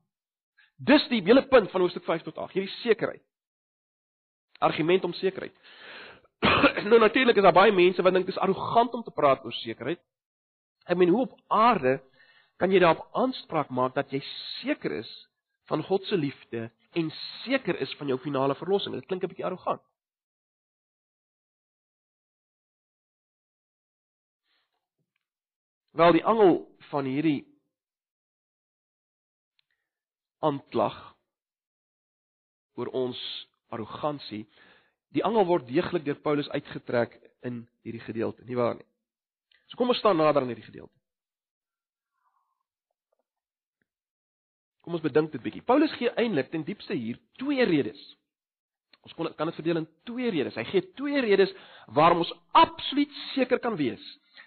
Dis 0.78 1.08
die 1.10 1.22
hele 1.26 1.42
punt 1.50 1.72
van 1.72 1.82
hoofstuk 1.82 2.06
5 2.06 2.24
tot 2.30 2.38
8, 2.38 2.54
hierdie 2.54 2.76
sekerheid 2.84 3.24
argument 4.60 5.04
om 5.04 5.14
sekerheid. 5.14 5.56
nou 6.90 7.00
natuurlik 7.00 7.36
is 7.36 7.44
daar 7.44 7.56
baie 7.56 7.74
mense 7.76 8.04
wat 8.04 8.14
dink 8.14 8.28
dit 8.28 8.36
is 8.36 8.42
arrogant 8.42 8.94
om 8.94 9.04
te 9.04 9.16
praat 9.16 9.44
oor 9.46 9.56
sekerheid. 9.62 10.02
Ek 10.88 10.98
meen 10.98 11.12
hoe 11.14 11.26
op 11.28 11.36
aarde 11.48 12.00
kan 12.60 12.72
jy 12.72 12.80
daarop 12.84 13.08
aanspraak 13.16 13.70
maak 13.72 13.96
dat 13.96 14.12
jy 14.12 14.20
seker 14.60 15.00
is 15.00 15.12
van 15.72 15.84
God 15.84 16.04
se 16.08 16.18
liefde 16.18 16.68
en 16.98 17.12
seker 17.44 17.78
is 17.80 17.94
van 18.00 18.08
jou 18.12 18.18
finale 18.20 18.56
verlossing? 18.56 18.96
Dit 18.96 19.08
klink 19.08 19.24
'n 19.24 19.32
bietjie 19.32 19.46
arrogant. 19.46 19.82
Wel 25.92 26.12
die 26.12 26.26
angel 26.26 26.68
van 26.90 27.06
hierdie 27.06 27.48
aanklag 30.40 31.16
oor 32.80 32.88
ons 32.88 33.20
arrogansie. 33.74 34.46
Die 35.16 35.24
angel 35.26 35.48
word 35.50 35.68
deeglik 35.70 36.06
deur 36.06 36.20
Paulus 36.24 36.50
uitgetrek 36.54 37.18
in 37.46 37.64
hierdie 37.86 38.04
gedeelte, 38.04 38.46
nie 38.46 38.58
waar 38.60 38.76
nie? 38.78 38.88
So 39.70 39.78
kom 39.78 39.90
ons 39.90 40.02
staan 40.02 40.18
nader 40.18 40.44
aan 40.44 40.52
hierdie 40.52 40.68
gedeelte. 40.68 40.94
Kom 44.86 44.96
ons 44.98 45.04
bedink 45.04 45.32
dit 45.34 45.44
bietjie. 45.44 45.66
Paulus 45.66 45.94
gee 46.00 46.12
eintlik 46.18 46.50
ten 46.54 46.66
diepste 46.66 46.98
hier 46.98 47.20
twee 47.38 47.66
redes 47.66 48.00
Ons 49.06 49.16
kon 49.16 49.30
kan 49.38 49.48
dit 49.48 49.58
verdeel 49.58 49.82
in 49.82 49.88
twee 50.08 50.32
redes. 50.34 50.58
Hy 50.60 50.66
gee 50.70 50.84
twee 51.00 51.22
redes 51.24 51.52
waarom 51.96 52.24
ons 52.26 52.34
absoluut 52.58 53.14
seker 53.34 53.62
kan 53.64 53.78
wees. 53.80 54.04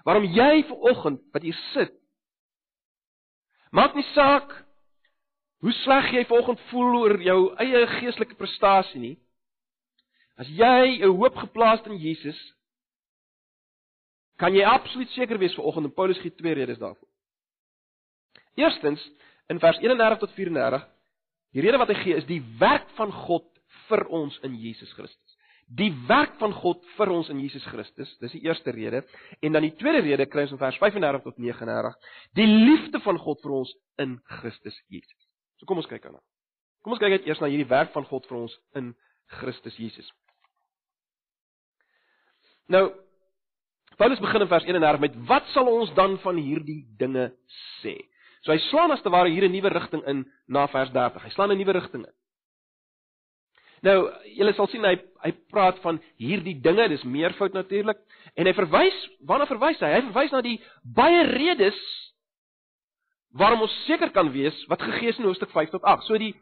Waarom 0.07 0.29
jy 0.29 0.65
vanoggend 0.69 1.23
wat 1.35 1.47
hier 1.47 1.59
sit 1.73 1.99
maak 3.73 3.95
nie 3.97 4.05
saak 4.13 4.51
hoe 5.63 5.73
sleg 5.83 6.11
jy 6.13 6.25
vanoggend 6.27 6.63
voel 6.71 6.97
oor 7.01 7.21
jou 7.23 7.39
eie 7.63 7.85
geestelike 7.99 8.35
prestasie 8.39 9.01
nie. 9.01 9.17
As 10.37 10.49
jy 10.49 10.99
'n 11.03 11.17
hoop 11.17 11.37
geplaas 11.37 11.81
het 11.83 11.93
in 11.93 11.99
Jesus, 11.99 12.39
kan 14.39 14.55
jy 14.55 14.65
absoluut 14.65 15.11
seker 15.15 15.39
wees 15.39 15.55
vanoggend 15.55 15.87
en 15.87 15.95
Paulus 15.95 16.19
gee 16.19 16.35
twee 16.35 16.55
redes 16.55 16.79
daarvoor. 16.79 17.09
Eerstens, 18.57 19.01
in 19.49 19.61
vers 19.61 19.79
31 19.79 20.19
tot 20.19 20.33
34, 20.33 20.89
die 21.53 21.63
rede 21.63 21.79
wat 21.79 21.89
hy 21.89 21.99
gee 22.03 22.17
is 22.17 22.27
die 22.27 22.43
werk 22.59 22.89
van 22.97 23.13
God 23.13 23.47
vir 23.89 24.07
ons 24.09 24.39
in 24.43 24.57
Jesus 24.59 24.93
Christus. 24.93 25.39
Die 25.73 25.93
werk 26.09 26.35
van 26.41 26.53
God 26.53 26.83
vir 26.97 27.09
ons 27.15 27.31
in 27.33 27.41
Jesus 27.41 27.65
Christus, 27.71 28.11
dis 28.21 28.35
die 28.35 28.43
eerste 28.45 28.75
rede. 28.75 29.05
En 29.41 29.53
dan 29.53 29.63
die 29.63 29.77
tweede 29.79 30.03
rede 30.05 30.27
kry 30.27 30.43
ons 30.43 30.53
in 30.57 30.61
vers 30.61 30.77
35 30.83 31.23
tot 31.23 31.39
39, 31.39 31.95
die 32.37 32.49
liefde 32.49 33.01
van 33.07 33.21
God 33.23 33.41
vir 33.45 33.53
ons 33.63 33.77
in 34.03 34.19
Christus 34.41 34.77
Jesus. 34.93 35.22
So 35.63 35.69
kom 35.71 35.79
ons 35.79 35.87
kyk 35.87 36.09
aan. 36.11 36.19
Kom 36.83 36.97
ons 36.97 36.99
kyk 36.99 37.15
net 37.15 37.27
eers 37.31 37.39
na 37.39 37.47
hierdie 37.47 37.71
werk 37.71 37.93
van 37.95 38.07
God 38.11 38.27
vir 38.27 38.41
ons 38.41 38.55
in 38.75 38.89
Christus 39.39 39.77
Jesus. 39.79 40.09
Nou 42.67 42.89
Paulus 44.01 44.19
begin 44.19 44.43
in 44.43 44.51
vers 44.51 44.67
31 44.67 45.05
met 45.05 45.19
wat 45.29 45.47
sal 45.53 45.69
ons 45.71 45.93
dan 45.95 46.17
van 46.25 46.41
hierdie 46.41 46.81
dinge 46.99 47.29
sê? 47.79 47.95
So 48.43 48.51
hy 48.51 48.59
slaan 48.67 48.91
as 48.91 49.05
te 49.05 49.13
ware 49.15 49.31
hier 49.31 49.47
'n 49.47 49.55
nuwe 49.55 49.71
rigting 49.71 50.03
in 50.11 50.25
na 50.49 50.67
vers 50.67 50.91
30. 50.91 51.23
Hy 51.23 51.31
slaan 51.31 51.53
'n 51.53 51.59
nuwe 51.59 51.79
rigting 51.79 52.03
in. 52.07 52.15
Nou, 53.83 54.11
julle 54.35 54.55
sal 54.55 54.67
sien 54.67 54.85
hy 54.85 54.97
hy 55.23 55.31
praat 55.51 55.79
van 55.83 56.01
hierdie 56.19 56.61
dinge, 56.61 56.89
dis 56.89 57.05
meervoud 57.05 57.53
natuurlik, 57.53 57.99
en 58.35 58.47
hy 58.47 58.53
verwys, 58.53 58.99
waarna 59.21 59.47
verwys 59.47 59.79
hy? 59.79 59.93
Hy 59.95 60.03
verwys 60.11 60.33
na 60.33 60.41
die 60.41 60.59
baie 60.83 61.23
redes 61.27 61.79
waarom 63.33 63.65
ons 63.65 63.85
seker 63.87 64.11
kan 64.11 64.31
wees 64.33 64.57
wat 64.69 64.83
gegee 64.83 65.09
is 65.09 65.19
in 65.19 65.25
hoofstuk 65.25 65.51
5 65.51 65.71
tot 65.71 65.83
8. 65.83 66.05
So 66.07 66.19
die 66.19 66.35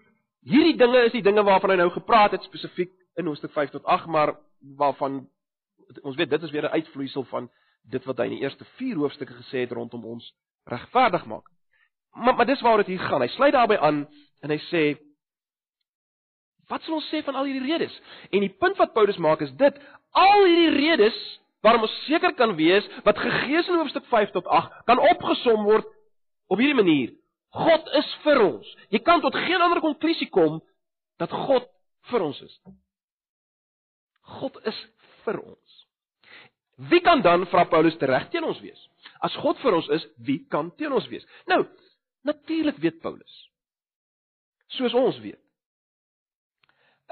hierdie 0.47 0.77
dinge 0.77 1.05
is 1.07 1.13
die 1.13 1.23
dinge 1.23 1.45
waarvan 1.47 1.75
hy 1.75 1.77
nou 1.83 1.91
gepraat 1.95 2.35
het 2.37 2.47
spesifiek 2.49 2.93
in 3.21 3.29
hoofstuk 3.31 3.53
5 3.53 3.71
tot 3.77 3.85
8, 3.85 4.07
maar 4.07 4.35
waarvan 4.77 5.23
ons 6.03 6.17
weet 6.17 6.31
dit 6.31 6.43
is 6.43 6.51
weer 6.51 6.69
'n 6.69 6.77
uitvloeisel 6.79 7.25
van 7.25 7.51
dit 7.91 8.05
wat 8.05 8.19
hy 8.19 8.25
in 8.25 8.37
die 8.39 8.43
eerste 8.43 8.65
4 8.65 8.97
hoofstukke 8.97 9.35
gesê 9.35 9.65
het 9.65 9.73
rondom 9.73 10.05
ons 10.05 10.35
regverdig 10.65 11.25
maak. 11.27 11.47
Maar 12.15 12.35
maar 12.35 12.47
dis 12.47 12.61
waaroor 12.61 12.85
dit 12.85 12.97
hier 12.97 13.07
gaan. 13.07 13.21
Hy 13.21 13.29
sluit 13.29 13.53
daarbey 13.53 13.79
aan 13.79 14.09
en 14.41 14.51
hy 14.51 14.59
sê 14.59 14.99
Wat 16.71 16.83
sal 16.83 16.95
ons 16.95 17.09
sê 17.11 17.25
van 17.27 17.35
al 17.35 17.45
hierdie 17.45 17.67
redes? 17.73 18.01
En 18.31 18.41
die 18.41 18.57
punt 18.63 18.77
wat 18.77 18.93
Paulus 18.93 19.17
maak 19.17 19.41
is 19.41 19.51
dit: 19.59 19.75
al 20.11 20.45
hierdie 20.45 20.87
redes 20.87 21.41
waarom 21.61 21.83
ons 21.83 22.05
seker 22.07 22.33
kan 22.35 22.55
wees 22.57 22.87
wat 23.05 23.19
gegee 23.19 23.59
is 23.59 23.69
in 23.69 23.75
hoofstuk 23.79 24.07
5 24.11 24.31
tot 24.31 24.47
8 24.47 24.85
kan 24.89 24.99
opgesom 24.99 25.65
word 25.65 25.87
op 26.51 26.59
hierdie 26.59 26.79
manier. 26.79 27.13
God 27.55 27.89
is 27.99 28.09
vir 28.25 28.43
ons. 28.45 28.71
Jy 28.95 29.01
kan 29.07 29.23
tot 29.23 29.35
geen 29.35 29.63
ander 29.63 29.83
konklusie 29.83 30.29
kom 30.31 30.61
dat 31.23 31.33
God 31.35 31.67
vir 32.11 32.25
ons 32.27 32.41
is. 32.47 32.57
God 34.39 34.59
is 34.71 34.79
vir 35.25 35.41
ons. 35.43 35.79
Wie 36.91 37.03
kan 37.05 37.23
dan 37.23 37.45
vra 37.51 37.67
Paulus 37.69 37.99
tereg 38.01 38.31
teen 38.33 38.47
ons 38.47 38.61
wees? 38.65 38.81
As 39.21 39.35
God 39.43 39.59
vir 39.61 39.77
ons 39.77 39.89
is, 39.93 40.07
wie 40.25 40.41
kan 40.53 40.71
teen 40.81 40.95
ons 40.97 41.09
wees? 41.13 41.27
Nou, 41.51 41.65
natuurlik 42.25 42.79
weet 42.81 43.01
Paulus. 43.03 43.35
Soos 44.79 44.95
ons 44.97 45.19
weet. 45.23 45.41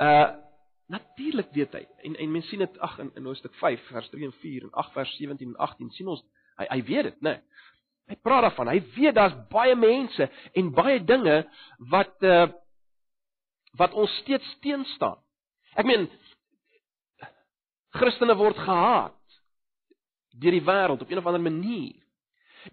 Uh 0.01 0.45
natuurlik 0.89 1.51
weet 1.53 1.75
hy 1.77 1.83
en 2.09 2.15
en 2.17 2.31
mens 2.33 2.47
sien 2.49 2.63
dit 2.65 2.77
ag 2.81 2.95
in 3.03 3.11
in 3.21 3.27
Hoofstuk 3.29 3.53
5 3.61 3.83
vers 3.93 4.07
3 4.09 4.25
en 4.25 4.31
4 4.41 4.63
en 4.65 4.71
8 4.73 4.95
vers 4.95 5.11
17 5.19 5.51
en 5.51 5.59
18 5.67 5.91
sien 5.93 6.09
ons 6.09 6.23
hy 6.57 6.67
hy 6.71 6.79
weet 6.89 7.05
dit 7.11 7.19
nê. 7.27 7.35
Nee. 7.35 7.67
Hy 8.09 8.17
praat 8.25 8.47
daarvan. 8.49 8.71
Hy 8.73 8.81
weet 8.97 9.17
daar's 9.17 9.37
baie 9.53 9.77
mense 9.77 10.29
en 10.57 10.73
baie 10.75 10.99
dinge 11.05 11.43
wat 11.93 12.27
uh 12.27 12.49
wat 13.79 13.93
ons 13.95 14.11
steeds 14.25 14.49
teen 14.65 14.83
staan. 14.97 15.19
Ek 15.79 15.87
meen 15.87 16.09
Christene 17.95 18.35
word 18.35 18.59
gehaat 18.59 19.15
deur 20.39 20.57
die 20.57 20.65
wêreld 20.65 21.05
op 21.05 21.11
een 21.11 21.21
of 21.21 21.29
ander 21.29 21.43
manier. 21.43 21.95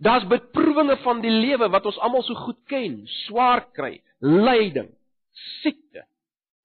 Daar's 0.01 0.25
beproewinge 0.27 0.97
van 1.03 1.21
die 1.21 1.33
lewe 1.33 1.69
wat 1.69 1.85
ons 1.85 1.99
almal 2.01 2.23
so 2.25 2.33
goed 2.47 2.57
ken, 2.71 3.03
swaar 3.27 3.67
kry, 3.75 3.99
lyding, 4.23 4.89
siekte, 5.61 6.05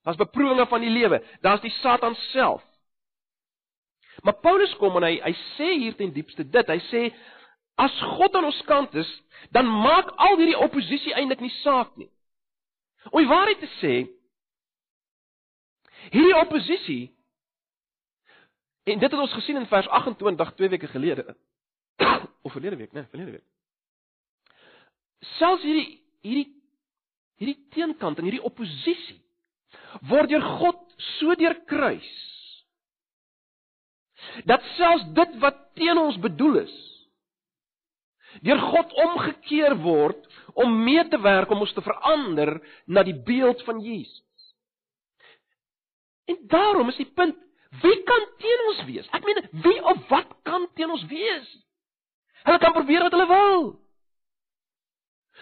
Daar's 0.02 0.16
beproewinge 0.16 0.66
van 0.66 0.80
die 0.80 0.90
lewe. 0.90 1.22
Daar's 1.40 1.60
die 1.60 1.70
Satan 1.70 2.14
self. 2.14 2.62
Maar 4.22 4.34
Paulus 4.40 4.72
kom 4.76 4.96
en 4.96 5.06
hy 5.06 5.18
hy 5.22 5.32
sê 5.56 5.68
hier 5.78 5.96
ten 5.96 6.12
diepste 6.12 6.44
dit. 6.44 6.72
Hy 6.72 6.80
sê 6.88 7.02
as 7.80 8.00
God 8.16 8.36
aan 8.36 8.48
ons 8.50 8.62
kant 8.68 8.94
is, 8.98 9.10
dan 9.54 9.68
maak 9.68 10.12
al 10.20 10.36
hierdie 10.40 10.58
oppositie 10.58 11.14
eintlik 11.16 11.40
nie 11.44 11.52
saak 11.60 11.94
nie. 12.00 12.10
Om 13.10 13.28
waarheid 13.30 13.62
te 13.62 13.70
sê, 13.78 13.94
hierdie 16.10 16.36
oppositie 16.36 17.02
en 18.90 18.98
dit 18.98 19.06
het 19.12 19.20
ons 19.20 19.36
gesien 19.36 19.60
in 19.60 19.68
vers 19.70 19.88
28 20.00 20.54
twee 20.58 20.72
weke 20.72 20.88
gelede 20.90 21.24
of 22.44 22.52
verlede 22.52 22.78
week, 22.80 22.92
nee, 22.96 23.06
verlede 23.12 23.38
week. 23.38 23.46
Selfs 25.36 25.64
hierdie 25.64 26.00
hierdie 26.24 26.48
hierdie 27.40 27.60
teenkant 27.72 28.18
en 28.20 28.28
hierdie 28.28 28.44
oppositie 28.44 29.20
word 30.10 30.32
deur 30.32 30.44
God 30.60 30.80
so 31.16 31.36
deurkruis 31.40 32.08
dat 34.48 34.64
selfs 34.76 35.06
dit 35.16 35.38
wat 35.44 35.60
teen 35.78 36.00
ons 36.00 36.18
bedoel 36.20 36.60
is 36.66 36.74
deur 38.46 38.60
God 38.70 38.92
omgekeer 39.04 39.76
word 39.82 40.26
om 40.54 40.74
mee 40.84 41.02
te 41.08 41.20
werk 41.20 41.50
om 41.50 41.62
ons 41.64 41.74
te 41.74 41.84
verander 41.84 42.56
na 42.86 43.04
die 43.06 43.16
beeld 43.26 43.62
van 43.66 43.80
Jesus. 43.84 44.54
En 46.30 46.38
daarom 46.52 46.88
is 46.88 47.00
die 47.00 47.10
punt, 47.14 47.36
wie 47.82 47.96
kan 48.06 48.26
teen 48.38 48.64
ons 48.68 48.84
wees? 48.86 49.08
Ek 49.14 49.26
meen, 49.26 49.42
wie 49.64 49.78
of 49.82 50.02
wat 50.10 50.30
kan 50.46 50.66
teen 50.78 50.90
ons 50.90 51.06
wees? 51.10 51.48
Hulle 52.46 52.58
kan 52.62 52.74
probeer 52.74 53.04
wat 53.06 53.14
hulle 53.14 53.28
wil. 53.30 53.64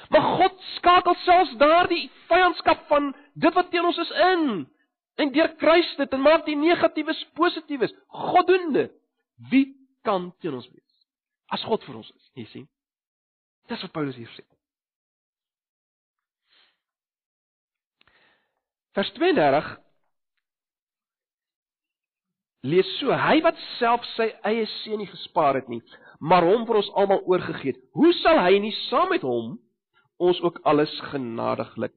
Maar 0.09 0.27
God 0.39 0.61
skakel 0.77 1.17
selfs 1.25 1.55
daardie 1.61 2.07
vyandskap 2.31 2.87
van 2.89 3.13
dit 3.35 3.55
wat 3.55 3.71
teen 3.71 3.85
ons 3.85 4.01
is 4.05 4.13
in 4.33 4.45
en 5.19 5.33
deur 5.35 5.51
kruis 5.59 5.89
dit 5.99 6.13
en 6.15 6.23
maak 6.23 6.45
die 6.47 6.57
negatiewes 6.57 7.25
positiefs. 7.35 7.95
God 8.07 8.47
doen 8.47 8.73
dit. 8.77 8.93
Wie 9.51 9.67
kan 10.07 10.31
teen 10.41 10.55
ons 10.55 10.69
wees? 10.71 10.85
As 11.51 11.65
God 11.67 11.85
vir 11.87 11.99
ons 12.01 12.11
is, 12.13 12.31
jy 12.39 12.47
sien. 12.53 12.69
Dis 13.69 13.83
wat 13.85 13.93
Paulus 13.93 14.17
hier 14.17 14.31
sê. 14.37 14.45
Vers 18.97 19.11
32 19.15 19.69
lees 22.67 22.91
so: 22.99 23.13
Hy 23.13 23.39
wat 23.45 23.59
self 23.77 24.05
sy 24.17 24.31
eie 24.49 24.67
seun 24.81 25.03
nie 25.03 25.11
gespaar 25.11 25.61
het 25.61 25.69
nie, 25.71 25.83
maar 26.19 26.47
hom 26.47 26.65
vir 26.67 26.81
ons 26.81 26.91
almal 26.99 27.23
oorgegee 27.31 27.75
het, 27.75 27.83
hoe 27.95 28.13
sal 28.23 28.41
hy 28.43 28.59
nie 28.63 28.75
saam 28.89 29.13
met 29.13 29.27
hom 29.27 29.57
ons 30.19 30.41
ook 30.43 30.59
alles 30.67 30.93
genadiglik 31.13 31.95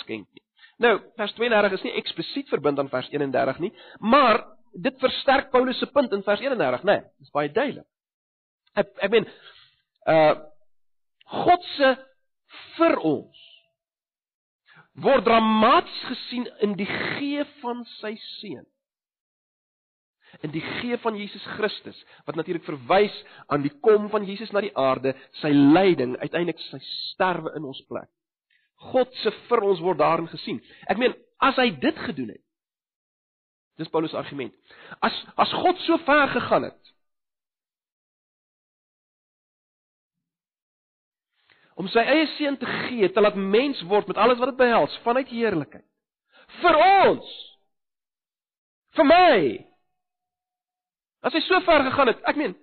skenk 0.00 0.26
nie. 0.34 0.42
Nou, 0.82 0.96
vers 1.20 1.36
32 1.36 1.76
is 1.76 1.84
nie 1.86 1.98
eksplisiet 2.00 2.48
verbind 2.50 2.80
aan 2.80 2.90
vers 2.90 3.06
31 3.12 3.60
nie, 3.62 3.70
maar 4.00 4.40
dit 4.74 4.96
versterk 5.02 5.50
Paulus 5.52 5.78
se 5.78 5.86
punt 5.92 6.12
in 6.16 6.24
vers 6.26 6.40
31, 6.42 6.82
né? 6.88 6.96
Nee, 6.98 7.22
dis 7.22 7.34
baie 7.34 7.52
duidelik. 7.52 7.86
Ek 8.78 8.90
ek 9.04 9.12
meen 9.12 9.28
uh 10.10 10.38
God 11.30 11.64
se 11.76 11.94
vir 12.76 12.98
ons 13.06 13.46
word 15.00 15.24
dramaties 15.24 16.02
gesien 16.10 16.48
in 16.66 16.74
die 16.78 16.88
gee 16.90 17.44
van 17.62 17.84
sy 18.00 18.16
seun 18.40 18.66
in 20.44 20.52
die 20.54 20.62
gee 20.80 20.98
van 21.02 21.16
Jesus 21.18 21.44
Christus 21.56 21.98
wat 22.26 22.38
natuurlik 22.38 22.64
verwys 22.66 23.14
aan 23.50 23.64
die 23.64 23.72
kom 23.82 24.08
van 24.12 24.26
Jesus 24.28 24.52
na 24.54 24.62
die 24.64 24.74
aarde, 24.78 25.14
sy 25.40 25.50
lyding, 25.50 26.16
uiteindelik 26.22 26.60
sy 26.68 26.78
sterwe 27.12 27.52
in 27.58 27.66
ons 27.66 27.80
plek. 27.90 28.08
God 28.90 29.10
se 29.20 29.32
vir 29.48 29.64
ons 29.66 29.82
word 29.84 30.00
daarin 30.00 30.30
gesien. 30.30 30.60
Ek 30.88 31.00
meen, 31.00 31.16
as 31.42 31.58
hy 31.60 31.68
dit 31.82 31.98
gedoen 32.06 32.30
het. 32.32 32.44
Dis 33.80 33.90
Paulus 33.92 34.14
argument. 34.16 34.54
As 35.04 35.16
as 35.40 35.52
God 35.56 35.78
so 35.86 35.98
ver 36.06 36.28
gegaan 36.32 36.68
het 36.68 36.94
om 41.80 41.88
sy 41.88 42.02
eie 42.04 42.26
seun 42.36 42.58
te 42.60 42.68
gee, 42.68 43.08
te 43.08 43.22
laat 43.22 43.38
mens 43.40 43.80
word 43.88 44.10
met 44.10 44.18
alles 44.20 44.40
wat 44.40 44.52
dit 44.52 44.60
behels 44.60 44.98
vanuit 45.04 45.30
heerlikheid. 45.32 45.86
Vir 46.60 46.76
ons! 46.76 47.30
Vir 48.98 49.06
my! 49.08 49.36
As 51.24 51.36
hy 51.36 51.40
so 51.44 51.60
ver 51.64 51.86
gegaan 51.88 52.12
het, 52.12 52.20
ek 52.28 52.40
meen 52.40 52.56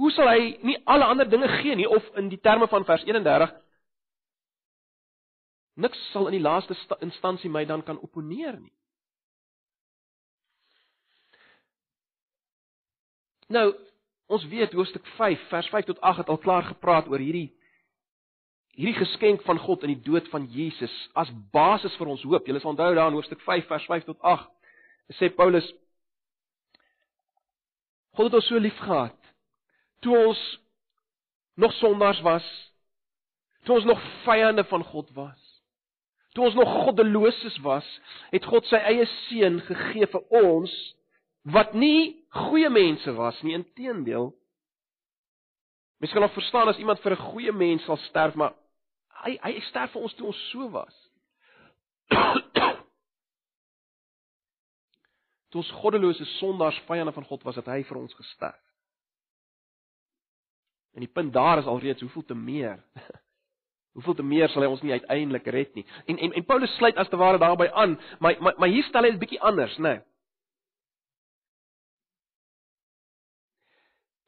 Hoe 0.00 0.08
sal 0.16 0.30
hy 0.32 0.54
nie 0.64 0.78
alle 0.88 1.06
ander 1.12 1.28
dinge 1.28 1.48
gee 1.60 1.76
nie 1.78 1.86
of 1.86 2.06
in 2.18 2.30
die 2.32 2.40
terme 2.40 2.66
van 2.72 2.86
vers 2.88 3.04
31 3.06 3.52
Niks 5.84 6.00
sal 6.12 6.28
in 6.28 6.36
die 6.36 6.44
laaste 6.44 6.76
instansie 7.04 7.50
my 7.52 7.62
dan 7.64 7.84
kan 7.84 8.00
opponeer 8.04 8.58
nie. 8.60 8.72
Nou, 13.52 13.70
ons 14.26 14.44
weet 14.50 14.72
hoofstuk 14.72 15.06
5 15.16 15.48
vers 15.48 15.68
5 15.68 15.90
tot 15.90 16.00
8 16.00 16.22
het 16.22 16.32
al 16.32 16.40
klaar 16.42 16.66
gepraat 16.68 17.08
oor 17.10 17.22
hierdie 17.22 17.50
hierdie 18.72 18.96
geskenk 18.96 19.42
van 19.44 19.58
God 19.60 19.82
in 19.84 19.92
die 19.92 20.04
dood 20.04 20.28
van 20.32 20.46
Jesus 20.48 20.92
as 21.12 21.28
basis 21.52 21.92
vir 22.00 22.08
ons 22.08 22.22
hoop. 22.24 22.46
Julle 22.48 22.60
sal 22.62 22.72
onthou 22.72 22.94
daar 22.96 23.10
in 23.12 23.18
hoofstuk 23.18 23.42
5 23.44 23.66
vers 23.68 23.88
5 23.90 24.08
tot 24.08 24.20
8 24.20 24.48
sê 25.18 25.28
Paulus 25.34 25.66
God 28.16 28.28
het 28.28 28.38
ons 28.40 28.48
so 28.48 28.60
lief 28.60 28.78
gehad 28.80 29.18
toe 30.02 30.16
ons 30.18 30.40
nog 31.54 31.72
sondaars 31.78 32.20
was, 32.20 32.46
toe 33.62 33.76
ons 33.76 33.84
nog 33.84 34.00
vyande 34.24 34.64
van 34.64 34.84
God 34.84 35.10
was. 35.14 35.40
Toe 36.32 36.44
ons 36.44 36.56
nog 36.56 36.70
goddeloses 36.84 37.58
was, 37.64 37.86
het 38.32 38.46
God 38.48 38.66
sy 38.66 38.80
eie 38.88 39.04
seun 39.28 39.60
gegee 39.68 40.08
vir 40.14 40.38
ons 40.42 40.72
wat 41.42 41.74
nie 41.74 42.24
goeie 42.28 42.70
mense 42.70 43.12
was 43.12 43.42
nie, 43.42 43.54
inteendeel. 43.54 44.32
Mens 46.02 46.12
kan 46.12 46.22
nog 46.22 46.32
verstaan 46.32 46.68
as 46.68 46.78
iemand 46.78 47.00
vir 47.00 47.12
'n 47.12 47.16
goeie 47.30 47.52
mens 47.52 47.84
sal 47.84 47.96
sterf, 47.96 48.34
maar 48.34 48.54
hy 49.22 49.38
hy 49.42 49.60
sterf 49.60 49.90
vir 49.92 50.02
ons 50.02 50.14
toe 50.14 50.26
ons 50.26 50.50
so 50.50 50.70
was. 50.70 51.10
toe 55.50 55.60
ons 55.60 55.70
goddelose 55.70 56.24
sondaars 56.24 56.78
vyande 56.78 57.12
van 57.12 57.24
God 57.24 57.42
was, 57.42 57.56
het 57.56 57.66
hy 57.66 57.82
vir 57.82 57.96
ons 57.96 58.14
gesterf. 58.14 58.62
En 60.94 61.00
die 61.00 61.12
punt 61.12 61.32
daar 61.32 61.58
is 61.58 61.64
alreeds 61.66 62.00
hoeveel 62.00 62.24
te 62.24 62.34
meer 62.34 62.82
Hoeveel 63.92 64.14
te 64.14 64.22
meer 64.22 64.48
sal 64.48 64.62
hy 64.62 64.68
ons 64.68 64.82
nie 64.82 64.92
uiteindelik 64.92 65.46
red 65.46 65.74
nie. 65.74 65.86
En 66.06 66.18
en 66.18 66.32
en 66.32 66.44
Paulus 66.44 66.76
sluit 66.76 66.96
as 66.96 67.08
te 67.08 67.16
ware 67.16 67.38
daarby 67.38 67.68
aan, 67.72 68.00
maar 68.18 68.36
maar 68.40 68.54
maar 68.56 68.68
hier 68.68 68.84
stel 68.84 69.02
hy 69.02 69.10
dit 69.10 69.18
bietjie 69.20 69.40
anders, 69.40 69.76
né? 69.76 69.88
Nee. 69.88 70.11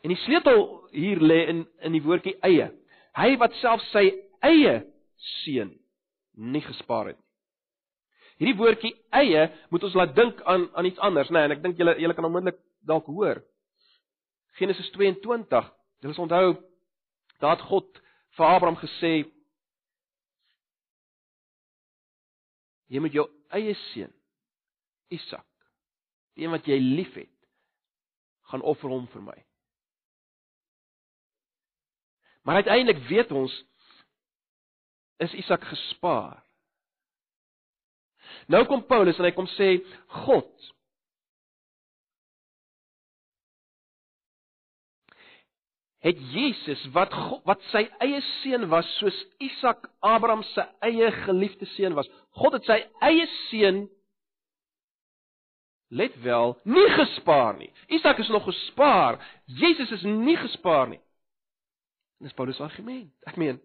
En 0.04 0.12
die 0.12 0.20
sleutel 0.20 0.66
hier 0.92 1.20
lê 1.20 1.46
in 1.48 1.64
in 1.80 1.94
die 1.96 2.02
woordjie 2.04 2.36
eie. 2.44 2.68
Hy 3.16 3.36
wat 3.40 3.54
self 3.62 3.82
sy 3.88 4.10
eie 4.44 4.82
seun 5.44 5.72
nie 6.34 6.62
gespaar 6.64 7.12
het 7.12 7.18
nie. 7.18 7.24
Hierdie 8.42 8.58
woordjie 8.58 8.92
eie 9.14 9.46
moet 9.70 9.86
ons 9.86 9.96
laat 9.96 10.14
dink 10.16 10.42
aan 10.50 10.66
aan 10.74 10.88
iets 10.90 11.00
anders, 11.00 11.30
né? 11.30 11.38
Nee, 11.38 11.48
en 11.48 11.56
ek 11.56 11.62
dink 11.64 11.80
julle 11.80 11.94
julle 12.02 12.16
kan 12.18 12.28
onmiddellik 12.28 12.60
dalk 12.84 13.06
hoor. 13.06 13.40
Genesis 14.58 14.90
22. 14.92 15.70
Julle 16.02 16.14
sal 16.14 16.26
onthou 16.26 16.50
dat 17.40 17.62
God 17.70 18.02
vir 18.36 18.46
Abraham 18.50 18.76
gesê 18.82 19.14
Jy 22.92 23.00
moet 23.00 23.14
jou 23.16 23.24
eie 23.56 23.72
seun 23.88 24.12
Isak, 25.14 25.46
die 26.36 26.44
een 26.44 26.52
wat 26.52 26.66
jy 26.68 26.76
liefhet, 26.82 27.32
gaan 28.50 28.62
offer 28.62 28.92
hom 28.92 29.06
vir 29.12 29.22
my. 29.24 29.36
Maar 32.44 32.54
uiteindelik 32.54 33.02
weet 33.08 33.32
ons 33.32 33.64
is 35.16 35.32
Isak 35.32 35.64
gespaar. 35.64 36.44
Nou 38.46 38.64
kom 38.68 38.84
Paulus 38.86 39.18
en 39.18 39.24
hy 39.24 39.32
kom 39.32 39.48
sê 39.56 39.68
God 40.24 40.72
het 46.04 46.20
Jesus 46.34 46.82
wat 46.92 47.14
wat 47.48 47.62
sy 47.72 47.86
eie 48.04 48.20
seun 48.42 48.68
was 48.72 48.88
soos 48.98 49.16
Isak 49.40 49.88
Abraham 50.04 50.44
se 50.52 50.66
eie 50.84 51.08
geliefde 51.24 51.68
seun 51.72 51.96
was. 51.96 52.10
God 52.36 52.58
het 52.58 52.68
sy 52.68 52.80
eie 53.08 53.24
seun 53.46 53.86
let 55.94 56.20
wel 56.26 56.58
nie 56.68 56.88
gespaar 56.98 57.56
nie. 57.56 57.70
Isak 57.88 58.20
is 58.20 58.28
nog 58.28 58.44
gespaar. 58.44 59.16
Jesus 59.46 59.96
is 59.96 60.04
nie 60.04 60.36
gespaar 60.36 60.90
nie. 60.92 61.00
Dis 62.24 62.32
Paulus 62.32 62.60
argument. 62.64 63.12
Ek 63.28 63.36
meen 63.40 63.60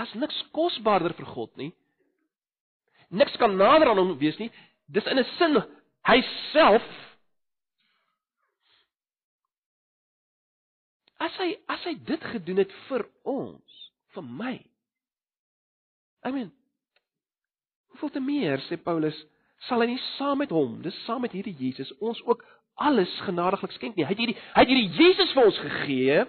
Dit's 0.00 0.14
niks 0.16 0.38
kosbaarder 0.56 1.12
vir 1.18 1.28
God 1.34 1.50
nie. 1.60 1.70
Niks 3.12 3.36
kan 3.36 3.52
nader 3.58 3.90
aan 3.90 4.00
hom 4.00 4.14
wees 4.20 4.38
nie. 4.40 4.48
Dis 4.88 5.06
in 5.06 5.18
'n 5.18 5.28
sin 5.36 5.60
hy 6.08 6.18
self 6.52 6.86
As 11.20 11.36
hy 11.36 11.50
as 11.68 11.82
hy 11.84 11.94
dit 11.94 12.22
gedoen 12.32 12.56
het 12.56 12.72
vir 12.88 13.02
ons, 13.28 13.72
vir 14.14 14.22
my. 14.24 14.54
I 16.24 16.30
mean, 16.32 16.50
hoeveel 17.92 18.10
te 18.10 18.20
meer 18.20 18.62
sê 18.68 18.78
Paulus, 18.80 19.18
sal 19.68 19.80
hy 19.80 19.86
nie 19.86 20.00
saam 20.16 20.38
met 20.38 20.50
hom, 20.50 20.80
dis 20.80 20.96
saam 21.04 21.20
met 21.20 21.32
hierdie 21.36 21.56
Jesus 21.60 21.92
ons 22.00 22.22
ook 22.24 22.40
alles 22.74 23.20
genadiglik 23.26 23.72
skenk 23.72 23.96
nie. 23.96 24.04
Hy 24.04 24.14
het 24.14 24.22
hierdie 24.22 24.38
hy 24.54 24.62
het 24.64 24.68
hierdie 24.68 25.04
Jesus 25.04 25.32
vir 25.32 25.44
ons 25.44 25.58
gegee. 25.58 26.24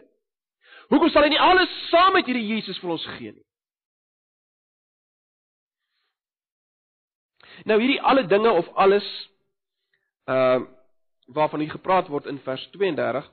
Hoekom 0.92 1.10
sal 1.10 1.24
hy 1.24 1.32
nie 1.34 1.40
alles 1.40 1.72
saam 1.90 2.14
met 2.14 2.28
hierdie 2.28 2.48
Jesus 2.56 2.80
vir 2.84 2.96
ons 2.98 3.06
gee 3.18 3.32
nie? 3.32 3.46
Nou 7.66 7.78
hierdie 7.80 8.02
alle 8.02 8.26
dinge 8.28 8.52
of 8.52 8.70
alles 8.76 9.08
ehm 10.30 10.64
uh, 10.64 10.70
waarvan 11.32 11.62
hier 11.64 11.72
gepraat 11.72 12.10
word 12.12 12.26
in 12.28 12.42
vers 12.44 12.64
32 12.74 13.30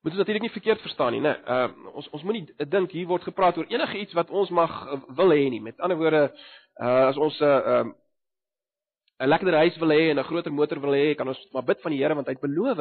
moet 0.00 0.12
ons 0.12 0.20
natuurlik 0.20 0.42
nie 0.42 0.50
verkeerd 0.50 0.80
verstaan 0.80 1.12
nie, 1.12 1.20
né? 1.20 1.34
Ehm 1.44 1.86
uh, 1.86 1.94
ons 1.94 2.08
ons 2.08 2.22
moenie 2.22 2.68
dink 2.72 2.92
hier 2.94 3.08
word 3.08 3.26
gepraat 3.26 3.58
oor 3.58 3.68
enige 3.68 3.98
iets 3.98 4.16
wat 4.16 4.30
ons 4.30 4.50
mag 4.50 4.70
uh, 4.86 5.00
wil 5.16 5.34
hê 5.34 5.48
nie. 5.50 5.60
Met 5.60 5.80
ander 5.80 5.98
woorde, 5.98 6.22
uh 6.80 7.08
as 7.10 7.16
ons 7.16 7.40
'n 7.40 7.44
uh, 7.44 7.74
uh, 7.74 7.92
'n 9.20 9.28
lekkerder 9.28 9.58
huis 9.60 9.76
wil 9.76 9.92
hê 9.92 10.10
en 10.10 10.18
'n 10.18 10.24
groter 10.24 10.52
motor 10.52 10.80
wil 10.80 10.96
hê, 10.96 11.14
kan 11.14 11.28
ons 11.28 11.40
maar 11.52 11.64
bid 11.64 11.80
van 11.80 11.92
die 11.92 12.00
Here 12.00 12.14
want 12.14 12.26
hy 12.26 12.32
het 12.32 12.40
beloof 12.40 12.78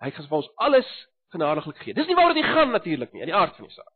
hy 0.00 0.10
gaan 0.10 0.28
vir 0.28 0.36
ons 0.36 0.52
alles 0.56 0.90
genadiglik 1.34 1.78
gee. 1.84 1.94
Dis 1.94 2.06
nie 2.06 2.16
waaroor 2.16 2.34
dit 2.34 2.44
gaan 2.44 2.70
natuurlik 2.70 3.12
nie, 3.12 3.22
in 3.22 3.30
die 3.30 3.36
aard 3.36 3.56
van 3.56 3.66
die 3.66 3.74
saak. 3.74 3.92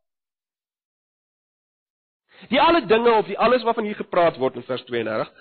Die 2.51 2.61
alle 2.61 2.85
dinge 2.85 3.11
of 3.15 3.25
die 3.25 3.39
alles 3.39 3.63
waarvan 3.63 3.87
hier 3.87 3.95
gepraat 3.95 4.37
word 4.37 4.59
in 4.59 4.67
vers 4.67 4.83
32 4.85 5.31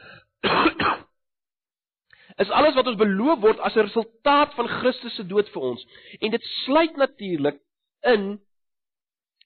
is 2.43 2.51
alles 2.51 2.75
wat 2.75 2.87
ons 2.90 2.99
beloof 2.99 3.43
word 3.43 3.61
as 3.61 3.77
'n 3.77 3.87
resultaat 3.87 4.55
van 4.55 4.69
Christus 4.81 5.14
se 5.17 5.27
dood 5.27 5.49
vir 5.55 5.62
ons. 5.62 5.87
En 6.21 6.31
dit 6.31 6.43
sluit 6.64 6.97
natuurlik 6.97 7.61
in 8.03 8.40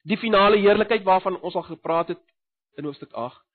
die 0.03 0.17
finale 0.17 0.57
heerlikheid 0.57 1.05
waarvan 1.05 1.41
ons 1.41 1.55
al 1.55 1.67
gepraat 1.69 2.09
het 2.09 2.23
in 2.77 2.85
hoofstuk 2.85 3.13
8. 3.13 3.48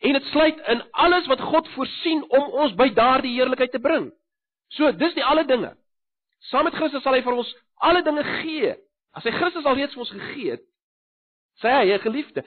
En 0.00 0.16
dit 0.16 0.24
sluit 0.32 0.60
in 0.72 0.82
alles 1.04 1.26
wat 1.30 1.40
God 1.40 1.68
voorsien 1.76 2.24
om 2.28 2.50
ons 2.64 2.74
by 2.78 2.88
daardie 2.96 3.34
heerlikheid 3.36 3.72
te 3.72 3.82
bring. 3.82 4.10
So, 4.74 4.90
dis 4.92 5.14
die 5.14 5.24
alle 5.24 5.44
dinge. 5.46 5.74
Saam 6.50 6.64
met 6.68 6.74
Christus 6.74 7.02
sal 7.02 7.16
hy 7.16 7.22
vir 7.24 7.38
ons 7.38 7.54
alle 7.84 8.02
dinge 8.02 8.24
gee. 8.42 8.74
As 9.14 9.24
hy 9.24 9.32
Christus 9.36 9.64
al 9.64 9.78
reeds 9.78 9.94
vir 9.94 10.04
ons 10.04 10.12
gegee 10.16 10.56
het, 10.56 10.64
sê 11.62 11.70
hy, 11.70 11.86
hy 11.92 11.98
geliefde, 12.02 12.42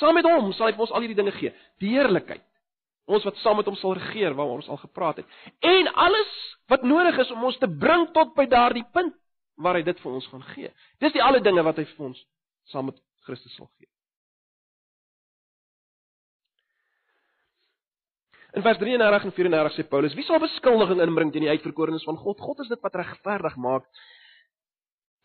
saam 0.00 0.18
met 0.18 0.26
hom 0.26 0.50
sal 0.56 0.66
hy 0.68 0.74
vir 0.74 0.86
ons 0.88 0.92
al 0.92 1.04
hierdie 1.04 1.18
dinge 1.18 1.34
gee. 1.38 1.54
Die 1.80 1.94
heerlikheid 1.94 2.42
ons 3.06 3.24
wat 3.26 3.38
saam 3.42 3.60
met 3.60 3.68
hom 3.70 3.76
sal 3.78 3.94
regeer 3.94 4.34
waaroor 4.34 4.62
ons 4.62 4.70
al 4.72 4.80
gepraat 4.82 5.20
het. 5.22 5.34
En 5.62 5.90
alles 5.94 6.32
wat 6.70 6.82
nodig 6.82 7.18
is 7.22 7.30
om 7.30 7.44
ons 7.46 7.58
te 7.62 7.68
bring 7.70 8.08
tot 8.16 8.34
by 8.34 8.48
daardie 8.50 8.84
punt 8.94 9.14
waar 9.62 9.78
hy 9.78 9.84
dit 9.86 10.00
vir 10.02 10.16
ons 10.18 10.26
gaan 10.32 10.42
gee. 10.54 10.72
Dis 11.00 11.14
die 11.14 11.22
alle 11.22 11.40
dinge 11.40 11.62
wat 11.64 11.78
hy 11.78 11.86
vir 11.92 12.08
ons 12.10 12.24
saam 12.72 12.90
met 12.90 12.98
Christus 13.28 13.54
sal 13.54 13.70
gee. 13.78 13.88
In 18.56 18.64
vers 18.64 18.78
33 18.80 19.24
en 19.28 19.32
34 19.36 19.74
sê 19.76 19.84
Paulus: 19.84 20.14
Wie 20.16 20.24
sal 20.24 20.40
beskuldiging 20.40 21.02
inbring 21.04 21.32
teen 21.32 21.44
die 21.44 21.52
uitverkorenes 21.52 22.06
van 22.08 22.16
God? 22.16 22.40
God 22.40 22.62
is 22.64 22.70
dit 22.72 22.80
wat 22.80 22.94
regverdig 22.96 23.56
maak. 23.60 23.84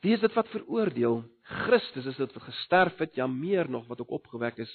Wie 0.03 0.15
is 0.17 0.23
dit 0.23 0.33
wat 0.35 0.49
veroordeel? 0.51 1.21
Christus 1.63 2.09
is 2.11 2.17
dit 2.19 2.33
wat 2.35 2.43
gesterf 2.43 2.97
het, 2.99 3.15
ja 3.15 3.27
meer 3.31 3.69
nog 3.69 3.85
wat 3.87 4.01
ook 4.01 4.11
opgewek 4.17 4.59
is, 4.59 4.71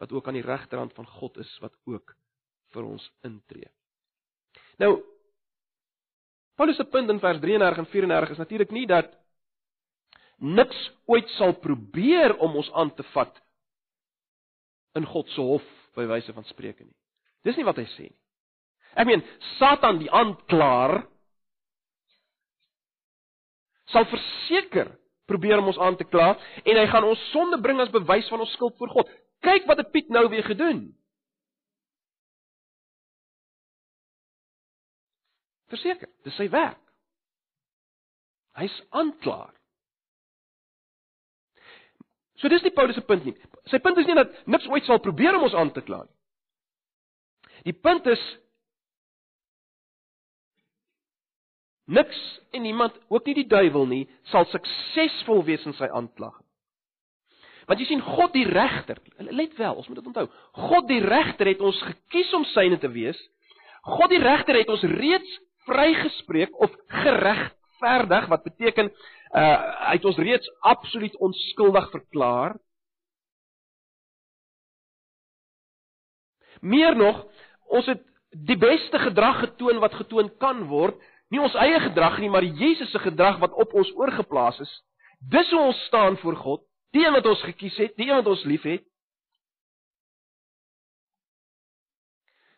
wat 0.00 0.12
ook 0.16 0.28
aan 0.28 0.38
die 0.38 0.46
regterhand 0.46 0.94
van 0.96 1.06
God 1.06 1.36
is, 1.42 1.50
wat 1.60 1.74
ook 1.84 2.14
vir 2.72 2.86
ons 2.86 3.04
intree. 3.26 3.68
Nou 4.78 5.02
Paulus 6.56 6.76
se 6.76 6.84
punt 6.84 7.10
in 7.10 7.20
vers 7.20 7.40
33 7.40 7.78
en 7.78 7.90
34 7.92 8.30
is 8.30 8.40
natuurlik 8.40 8.72
nie 8.72 8.86
dat 8.86 9.12
niks 10.38 10.78
ooit 11.08 11.28
sal 11.36 11.52
probeer 11.60 12.36
om 12.38 12.56
ons 12.60 12.72
aan 12.72 12.94
te 12.94 13.04
vat 13.12 13.36
in 14.96 15.04
God 15.08 15.28
se 15.32 15.40
hof 15.40 15.68
by 15.96 16.08
wyse 16.08 16.32
van 16.32 16.48
spreuke 16.48 16.84
nie. 16.84 16.99
Dis 17.46 17.56
nie 17.56 17.66
wat 17.66 17.78
hy 17.80 17.86
sê 17.94 18.08
nie. 18.08 18.16
Ek 18.98 19.06
meen 19.06 19.22
Satan 19.56 20.00
die 20.00 20.10
aanklaer 20.10 21.00
sal 23.90 24.06
verseker 24.10 24.90
probeer 25.30 25.62
om 25.62 25.70
ons 25.70 25.78
aan 25.82 25.96
te 25.98 26.06
kla 26.06 26.32
en 26.64 26.78
hy 26.78 26.86
gaan 26.90 27.06
ons 27.06 27.22
sonde 27.30 27.60
bring 27.62 27.78
as 27.82 27.92
bewys 27.94 28.28
van 28.32 28.42
ons 28.42 28.52
skuld 28.56 28.76
voor 28.78 28.90
God. 28.96 29.12
Kyk 29.46 29.68
wat 29.70 29.80
het 29.80 29.92
Piet 29.94 30.10
nou 30.12 30.26
weer 30.28 30.44
gedoen. 30.46 30.82
Verseker, 35.70 36.10
dis 36.26 36.34
sy 36.34 36.48
werk. 36.50 36.80
Hy's 38.58 38.74
aanklaar. 38.90 39.52
So 42.40 42.50
dis 42.50 42.64
nie 42.64 42.74
Paulus 42.74 42.98
se 42.98 43.04
punt 43.06 43.24
nie. 43.28 43.36
Sy 43.70 43.78
punt 43.84 44.00
is 44.00 44.08
nie 44.08 44.16
dat 44.18 44.32
niks 44.50 44.66
ooit 44.72 44.88
sal 44.88 44.98
probeer 45.04 45.38
om 45.38 45.46
ons 45.46 45.54
aan 45.54 45.70
te 45.76 45.84
kla 45.86 46.02
nie. 46.02 46.16
Die 47.66 47.76
punt 47.76 48.06
is 48.06 48.22
niks 51.90 52.20
en 52.54 52.62
niemand, 52.62 52.94
ook 53.08 53.26
nie 53.26 53.34
die 53.42 53.48
duiwel 53.50 53.86
nie, 53.90 54.04
sal 54.30 54.46
suksesvol 54.50 55.42
wees 55.48 55.64
in 55.66 55.74
sy 55.78 55.90
aanklag. 55.90 56.36
Want 57.70 57.82
jy 57.82 57.86
sien 57.86 58.02
God 58.02 58.32
die 58.34 58.46
regter, 58.48 58.98
let 59.30 59.52
wel, 59.58 59.76
ons 59.78 59.86
moet 59.90 60.00
dit 60.00 60.08
onthou. 60.10 60.26
God 60.70 60.88
die 60.90 61.02
regter 61.04 61.52
het 61.52 61.60
ons 61.62 61.78
gekies 61.86 62.32
om 62.34 62.46
syne 62.50 62.80
te 62.82 62.90
wees. 62.90 63.18
God 63.86 64.10
die 64.10 64.22
regter 64.22 64.58
het 64.58 64.70
ons 64.72 64.82
reeds 64.90 65.36
vrygespreek 65.68 66.56
of 66.58 66.74
geregverdig 67.02 68.26
wat 68.32 68.46
beteken 68.46 68.90
uh 69.30 69.58
hy 69.86 69.94
het 69.94 70.06
ons 70.10 70.18
reeds 70.18 70.50
absoluut 70.66 71.14
onskuldig 71.22 71.86
verklaar. 71.92 72.56
Meer 76.60 76.96
nog, 76.96 77.22
ons 77.70 77.86
het 77.90 78.02
die 78.30 78.58
beste 78.58 78.98
gedrag 78.98 79.40
getoon 79.44 79.80
wat 79.82 79.94
getoon 79.98 80.30
kan 80.42 80.66
word, 80.70 80.98
nie 81.30 81.40
ons 81.42 81.54
eie 81.58 81.78
gedrag 81.82 82.18
nie, 82.18 82.30
maar 82.30 82.44
Jesus 82.44 82.90
se 82.90 82.98
gedrag 82.98 83.38
wat 83.42 83.54
op 83.54 83.74
ons 83.74 83.90
oorgeplaas 83.98 84.58
is. 84.62 84.72
Dis 85.20 85.50
hoe 85.54 85.60
ons 85.70 85.86
staan 85.86 86.16
voor 86.18 86.36
God 86.36 86.66
Die 86.90 87.06
een 87.06 87.14
wat 87.14 87.26
ons 87.26 87.42
gekies 87.42 87.76
het, 87.78 87.94
die 87.96 88.08
een 88.08 88.18
wat 88.18 88.26
ons 88.26 88.44
liefhet. 88.44 88.86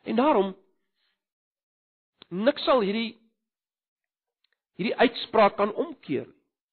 En 0.03 0.17
daarom 0.17 0.55
niks 2.29 2.65
sal 2.65 2.81
hierdie 2.81 3.21
hierdie 4.81 4.97
uitspraak 4.97 5.57
kan 5.57 5.75
omkeer 5.75 6.27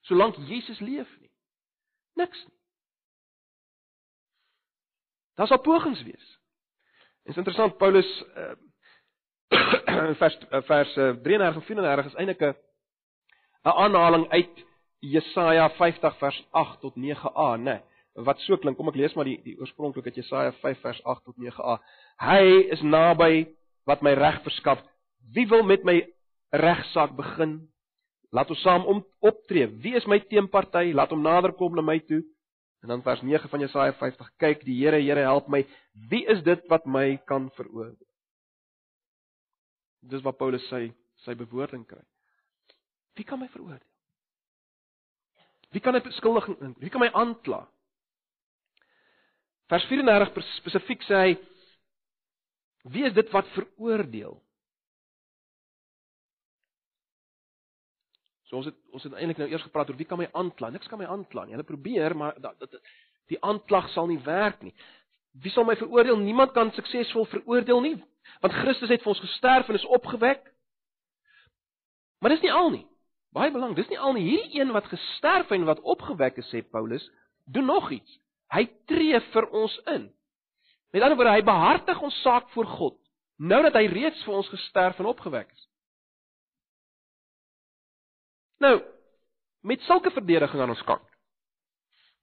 solank 0.07 0.39
Jesus 0.47 0.79
leef 0.79 1.09
nie. 1.19 1.31
Niks 2.15 2.45
nie. 2.47 2.55
Daar 5.35 5.51
sal 5.51 5.61
pogings 5.61 6.01
wees. 6.07 6.38
Dit 7.29 7.37
is 7.37 7.43
interessant 7.43 7.75
Paulus 7.77 8.07
uh, 8.41 10.13
vers 10.17 10.37
vers 10.65 10.93
33 10.93 11.59
en 11.59 11.61
34 11.61 12.07
is 12.09 12.15
eintlik 12.17 12.39
'n 12.41 12.55
'n 13.69 13.75
aanhaling 13.83 14.25
uit 14.29 14.63
Jesaja 14.99 15.69
50 15.77 16.17
vers 16.17 16.39
8 16.51 16.79
tot 16.81 16.95
9a, 16.95 17.51
né? 17.57 17.63
Nee, 17.63 18.25
wat 18.25 18.39
so 18.39 18.57
klink, 18.57 18.77
kom 18.77 18.89
ek 18.89 18.97
lees 18.97 19.13
maar 19.13 19.29
die 19.29 19.37
die 19.45 19.53
oorspronklike 19.61 20.15
Jesaja 20.15 20.51
5 20.51 20.81
vers 20.81 21.03
8 21.03 21.23
tot 21.23 21.37
9a. 21.37 21.77
Hy 22.17 22.45
is 22.73 22.81
naby 22.81 23.45
wat 23.85 24.01
my 24.01 24.13
reg 24.17 24.41
verskaf. 24.41 24.81
Wie 25.33 25.45
wil 25.47 25.61
met 25.63 25.85
my 25.85 26.01
regsaak 26.49 27.13
begin? 27.13 27.69
Laat 28.33 28.49
ons 28.49 28.61
saam 28.61 28.85
om, 28.85 29.05
optree. 29.21 29.67
Wie 29.67 29.93
is 29.93 30.07
my 30.07 30.19
teenparty? 30.19 30.93
Laat 30.93 31.13
hom 31.13 31.21
nader 31.21 31.53
kom 31.53 31.75
na 31.75 31.85
my 31.85 31.99
toe. 31.99 32.23
En 32.79 32.87
dan 32.87 33.01
vers 33.01 33.21
9 33.21 33.49
van 33.49 33.59
Jesaja 33.59 33.93
50. 33.93 34.31
Kyk, 34.37 34.63
die 34.65 34.77
Here, 34.85 35.01
Here 35.01 35.19
help 35.19 35.47
my. 35.47 35.65
Wie 36.09 36.25
is 36.25 36.43
dit 36.43 36.67
wat 36.67 36.85
my 36.85 37.17
kan 37.25 37.49
veroordeel? 37.57 38.07
Dis 39.99 40.23
wat 40.23 40.37
Paulus 40.39 40.63
sê, 40.71 40.87
sy 41.25 41.35
bewoording 41.35 41.83
kry. 41.87 42.03
Wie 43.19 43.27
kan 43.27 43.41
my 43.41 43.49
veroordeel? 43.51 43.87
Wie 45.69 45.81
kan 45.81 45.95
'n 45.95 46.01
beskuldiging 46.01 46.57
in? 46.61 46.75
Wie 46.79 46.89
kan 46.89 47.01
my 47.01 47.11
aankla? 47.13 47.67
Vers 49.69 49.85
34 49.85 50.47
spesifiek 50.57 51.03
sê 51.03 51.15
hy 51.15 51.37
Wie 52.89 53.03
is 53.05 53.13
dit 53.13 53.29
wat 53.31 53.47
veroordeel? 53.53 54.39
So 58.49 58.57
ons 58.57 58.69
het 58.69 58.77
ons 58.97 59.05
het 59.05 59.13
eintlik 59.13 59.37
nou 59.37 59.47
eers 59.51 59.63
gepraat 59.67 59.91
oor 59.91 59.97
wie 59.99 60.07
kan 60.09 60.17
my 60.17 60.27
aankla? 60.33 60.71
Niks 60.73 60.89
kan 60.89 60.99
my 61.01 61.05
aankla 61.05 61.45
nie. 61.45 61.53
Hulle 61.53 61.67
probeer, 61.67 62.15
maar 62.17 62.37
dat, 62.41 62.57
dat 62.59 62.79
die 63.29 63.37
aanklag 63.45 63.91
sal 63.93 64.09
nie 64.09 64.19
werk 64.25 64.63
nie. 64.65 64.73
Wie 65.37 65.53
sal 65.53 65.67
my 65.67 65.75
veroordeel? 65.77 66.17
Niemand 66.17 66.55
kan 66.55 66.71
suksesvol 66.73 67.27
veroordeel 67.29 67.83
nie, 67.85 67.95
want 68.41 68.55
Christus 68.63 68.89
het 68.89 69.05
vir 69.05 69.13
ons 69.13 69.21
gesterf 69.21 69.69
en 69.69 69.77
is 69.77 69.85
opgewek. 69.85 70.41
Maar 72.19 72.33
dis 72.33 72.41
nie 72.47 72.53
al 72.53 72.73
nie. 72.73 72.85
Baie 73.37 73.53
belangrik, 73.53 73.83
dis 73.83 73.91
nie 73.93 74.01
al 74.01 74.15
nie 74.17 74.25
hierdie 74.25 74.63
een 74.63 74.73
wat 74.73 74.89
gesterf 74.89 75.51
en 75.53 75.67
wat 75.69 75.83
opgewek 75.85 76.41
is 76.41 76.49
sê 76.49 76.63
Paulus, 76.65 77.05
doen 77.45 77.69
nog 77.69 77.91
iets. 77.93 78.17
Hy 78.49 78.65
tree 78.89 79.19
vir 79.29 79.47
ons 79.53 79.75
in. 79.93 80.09
Met 80.89 81.05
ander 81.05 81.19
woorde, 81.19 81.35
hy 81.37 81.45
behartig 81.45 82.01
ons 82.01 82.21
saak 82.25 82.49
voor 82.55 82.65
God, 82.65 82.95
nou 83.37 83.61
dat 83.67 83.77
hy 83.77 83.85
reeds 83.91 84.23
vir 84.25 84.39
ons 84.41 84.49
gesterf 84.49 84.97
en 84.97 85.11
opgewek 85.11 85.51
is. 85.53 85.68
Nou, 88.59 88.83
met 89.59 89.81
sulke 89.81 90.11
verdediging 90.11 90.61
aan 90.61 90.69
ons 90.69 90.83
kant. 90.83 91.05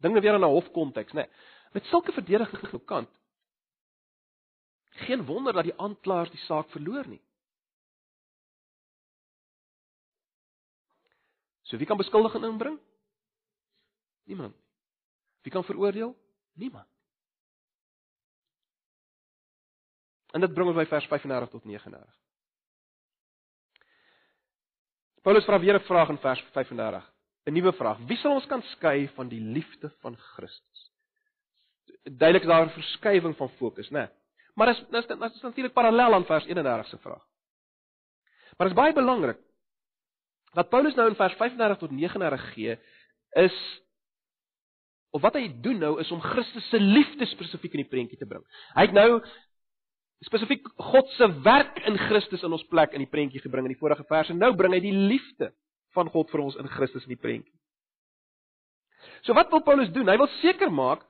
Dinge 0.05 0.20
weer 0.20 0.35
in 0.35 0.40
'n 0.40 0.55
hofkonteks, 0.57 1.12
né? 1.12 1.25
Nee, 1.25 1.31
met 1.72 1.85
sulke 1.85 2.12
verdediging 2.12 2.64
aan 2.64 2.72
ons 2.72 2.85
kant. 2.85 3.11
Geen 4.90 5.25
wonder 5.25 5.53
dat 5.53 5.64
die 5.64 5.79
aanklaers 5.79 6.31
die 6.31 6.40
saak 6.40 6.70
verloor 6.70 7.09
nie. 7.09 7.22
So 11.62 11.77
wie 11.77 11.87
kan 11.87 11.96
beskuldiging 11.96 12.44
inbring? 12.44 12.81
Niemand. 14.25 14.57
Wie 15.42 15.53
kan 15.53 15.64
veroordeel? 15.64 16.16
Niemand. 16.53 16.88
En 20.31 20.40
dit 20.40 20.55
bring 20.55 20.68
ons 20.68 20.77
by 20.77 20.85
vers 20.87 21.07
35 21.07 21.51
tot 21.51 21.64
39. 21.64 22.25
Paulus 25.26 25.46
vra 25.48 25.58
weer 25.58 25.74
'n 25.74 25.88
vraag 25.88 26.08
in 26.08 26.18
vers 26.18 26.40
35. 26.52 27.02
'n 27.46 27.52
Nuwe 27.52 27.72
vraag. 27.72 27.98
Wie 28.06 28.16
sal 28.16 28.34
ons 28.38 28.46
kan 28.46 28.62
skei 28.62 29.08
van 29.14 29.28
die 29.28 29.40
liefde 29.40 29.90
van 30.00 30.16
Christus? 30.16 30.90
Duidelik 32.04 32.42
is 32.42 32.48
daar 32.48 32.66
'n 32.66 32.78
verskywing 32.78 33.36
van 33.36 33.50
fokus, 33.58 33.90
né? 33.90 33.98
Nee. 33.98 34.08
Maar 34.54 34.66
dis 34.66 34.84
dis 34.90 35.06
dit 35.06 35.34
is 35.34 35.40
natuurlik 35.40 35.72
parallel 35.72 36.14
aan 36.14 36.24
vers 36.24 36.44
31 36.46 36.86
se 36.86 36.98
vraag. 36.98 37.24
Maar 38.56 38.68
dit 38.68 38.76
is 38.76 38.82
baie 38.82 38.92
belangrik 38.92 39.38
Wat 40.56 40.70
Paulus 40.72 40.94
nou 40.96 41.08
in 41.10 41.18
vers 41.18 41.34
35 41.36 41.78
tot 41.78 41.90
39 41.92 42.44
gee 42.54 42.78
is 43.36 43.56
of 45.10 45.20
wat 45.24 45.36
hy 45.36 45.48
doen 45.64 45.78
nou 45.80 45.96
is 46.00 46.10
om 46.12 46.20
Christus 46.20 46.68
se 46.72 46.80
liefde 46.80 47.28
spesifiek 47.28 47.76
in 47.76 47.82
die 47.84 47.90
prentjie 47.90 48.18
te 48.20 48.28
bring. 48.28 48.44
Hy 48.76 48.86
het 48.88 48.96
nou 48.96 49.20
spesifiek 50.24 50.64
God 50.81 51.11
se 51.16 51.29
werk 51.44 51.83
in 51.87 51.98
Christus 52.09 52.42
in 52.42 52.52
ons 52.52 52.64
plek 52.70 52.94
in 52.96 53.05
die 53.05 53.11
prentjie 53.11 53.42
gebring 53.44 53.68
in 53.68 53.74
die 53.74 53.81
vorige 53.81 54.07
vers 54.09 54.31
en 54.33 54.40
nou 54.40 54.52
bring 54.57 54.72
hy 54.72 54.81
die 54.81 54.94
liefde 54.94 55.52
van 55.96 56.09
God 56.12 56.31
vir 56.33 56.44
ons 56.46 56.57
in 56.61 56.68
Christus 56.72 57.05
in 57.05 57.14
die 57.14 57.20
prentjie. 57.20 57.52
So 59.26 59.37
wat 59.37 59.52
wil 59.52 59.62
Paulus 59.64 59.92
doen? 59.92 60.09
Hy 60.09 60.16
wil 60.20 60.31
seker 60.40 60.72
maak 60.72 61.05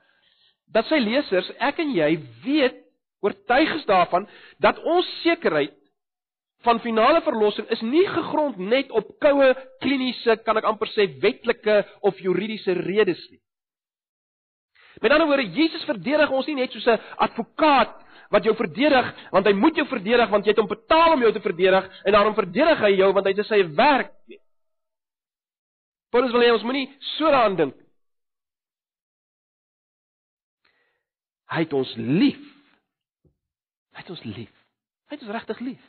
dat 0.75 0.88
sy 0.90 0.99
lesers, 0.99 1.49
ek 1.62 1.79
en 1.83 1.92
jy, 1.95 2.16
weet 2.42 2.83
oortuig 3.25 3.77
is 3.79 3.87
daarvan 3.88 4.27
dat 4.62 4.79
ons 4.83 5.07
sekerheid 5.23 5.75
van 6.66 6.81
finale 6.83 7.23
verlossing 7.23 7.69
is 7.71 7.83
nie 7.87 8.05
gegrond 8.11 8.59
net 8.59 8.90
op 8.90 9.12
koue 9.23 9.53
kliniese, 9.85 10.38
kan 10.42 10.59
ek 10.59 10.66
amper 10.66 10.90
sê 10.95 11.07
wetlike 11.23 11.83
of 12.07 12.19
juridiese 12.23 12.75
redes 12.81 13.23
nie. 13.31 13.40
Met 15.05 15.12
ander 15.12 15.29
woorde, 15.29 15.53
Jesus 15.53 15.85
verdedig 15.87 16.33
ons 16.33 16.47
nie 16.49 16.57
net 16.57 16.73
soos 16.73 16.87
'n 16.88 16.99
advokaat 17.21 17.95
wat 18.31 18.45
jou 18.45 18.55
verdedig, 18.59 19.09
want 19.31 19.47
hy 19.47 19.53
moet 19.55 19.77
jou 19.79 19.87
verdedig 19.89 20.31
want 20.31 20.47
jy 20.47 20.55
het 20.55 20.61
hom 20.61 20.71
betaal 20.71 21.15
om 21.15 21.25
jou 21.25 21.33
te 21.33 21.43
verdedig 21.45 21.89
en 22.05 22.12
daarom 22.12 22.35
verdedig 22.35 22.85
hy 22.85 22.93
jou 22.97 23.11
want 23.12 23.27
hy 23.27 23.35
het 23.37 23.49
sy 23.49 23.62
werk. 23.79 24.12
Paulus 26.11 26.33
wil 26.33 26.45
hê 26.47 26.53
ons 26.55 26.65
moenie 26.67 26.89
so 27.17 27.31
daaraan 27.31 27.59
dink. 27.59 27.83
Hy 31.47 31.62
het 31.62 31.75
ons 31.79 31.93
lief. 31.97 32.41
Hy 33.95 34.03
het 34.03 34.11
ons 34.11 34.25
lief. 34.25 34.55
Hy 35.07 35.15
het 35.15 35.23
ons 35.23 35.35
regtig 35.37 35.61
lief. 35.62 35.85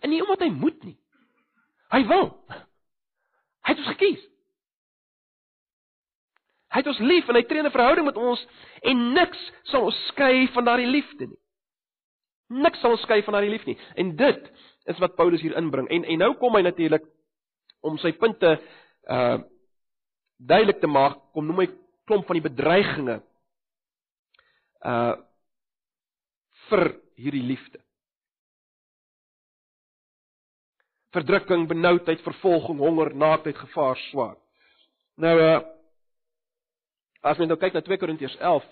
En 0.00 0.10
nie 0.10 0.22
omdat 0.22 0.46
hy 0.46 0.50
moet 0.54 0.82
nie. 0.86 0.96
Hy 1.92 2.02
wil. 2.08 2.28
Hy 2.50 3.72
het 3.74 3.82
ons 3.82 3.92
gekies. 3.92 4.22
Hy 6.70 6.82
het 6.82 6.90
ons 6.90 7.02
lief 7.02 7.28
en 7.28 7.34
hy 7.34 7.42
tree 7.42 7.62
'n 7.62 7.70
verhouding 7.70 8.06
met 8.06 8.16
ons 8.16 8.46
en 8.82 9.12
niks 9.14 9.38
sal 9.70 9.88
ons 9.88 10.06
skei 10.08 10.48
van 10.54 10.64
daardie 10.64 10.86
liefde 10.86 11.26
nie. 11.26 11.38
Niks 12.48 12.80
sal 12.80 12.90
ons 12.90 13.02
skei 13.02 13.22
van 13.22 13.34
daardie 13.34 13.50
liefde 13.50 13.70
nie. 13.70 13.80
En 13.96 14.16
dit 14.16 14.50
is 14.86 14.98
wat 14.98 15.16
Paulus 15.16 15.40
hier 15.40 15.56
inbring. 15.56 15.88
En 15.88 16.04
en 16.04 16.18
nou 16.18 16.34
kom 16.34 16.54
hy 16.54 16.62
natuurlik 16.62 17.02
om 17.80 17.98
sy 17.98 18.12
punte 18.12 18.60
uh 19.08 19.38
duidelik 20.40 20.80
te 20.80 20.86
maak, 20.86 21.18
kom 21.32 21.46
noem 21.46 21.58
hy 21.58 21.68
klomp 22.06 22.26
van 22.26 22.34
die 22.34 22.48
bedreigings 22.48 23.22
uh 24.84 25.16
vir 26.70 27.00
hierdie 27.16 27.42
liefde. 27.42 27.80
verdrukking, 31.14 31.66
benoudheid, 31.68 32.22
vervolging, 32.22 32.78
honger, 32.78 33.14
naaktheid, 33.14 33.58
gevaar, 33.58 33.98
swaar. 34.10 34.36
Nou 35.20 35.36
uh 35.40 35.60
as 37.22 37.38
jy 37.38 37.48
nou 37.48 37.58
kyk 37.60 37.76
na 37.76 37.82
2 37.86 38.00
Korintiërs 38.00 38.36
11 38.38 38.64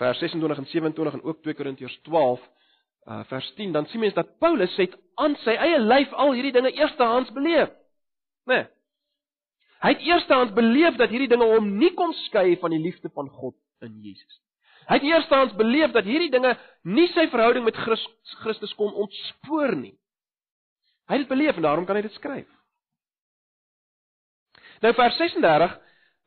vers 0.00 0.18
26 0.20 0.58
en 0.58 0.68
27 0.70 1.18
en 1.18 1.24
ook 1.24 1.42
2 1.42 1.54
Korintiërs 1.54 1.98
12 2.08 2.40
uh 3.06 3.22
vers 3.30 3.52
10, 3.54 3.72
dan 3.72 3.86
sien 3.86 4.00
mens 4.02 4.14
dat 4.14 4.38
Paulus 4.42 4.72
het 4.76 4.96
aan 5.14 5.36
sy 5.44 5.54
eie 5.54 5.78
lyf 5.78 6.12
al 6.12 6.32
hierdie 6.34 6.52
dinge 6.52 6.72
eerstehands 6.74 7.30
beleef. 7.32 7.70
Né? 8.50 8.56
Nee. 8.56 8.64
Hy 9.84 9.92
het 9.92 10.02
eerstens 10.08 10.52
beleef 10.56 10.96
dat 10.98 11.12
hierdie 11.12 11.30
dinge 11.30 11.46
hom 11.46 11.68
nie 11.78 11.92
kon 11.94 12.10
skei 12.24 12.56
van 12.58 12.74
die 12.74 12.80
liefde 12.82 13.10
van 13.14 13.28
God 13.30 13.54
in 13.84 14.00
Jesus. 14.02 14.40
Hy 14.88 14.98
het 14.98 15.06
eerstens 15.06 15.54
beleef 15.58 15.92
dat 15.94 16.06
hierdie 16.06 16.30
dinge 16.32 16.56
nie 16.82 17.06
sy 17.14 17.28
verhouding 17.30 17.64
met 17.66 17.78
Christus 18.42 18.74
kon 18.78 18.94
ontspoor 18.94 19.76
nie. 19.78 19.94
Hy 21.06 21.18
het 21.18 21.26
dit 21.26 21.30
beleef 21.30 21.58
en 21.58 21.66
daarom 21.66 21.86
kan 21.86 21.98
hy 21.98 22.02
dit 22.06 22.18
skryf. 22.18 22.48
Nou 24.82 24.92
vers 24.94 25.16
36 25.18 25.76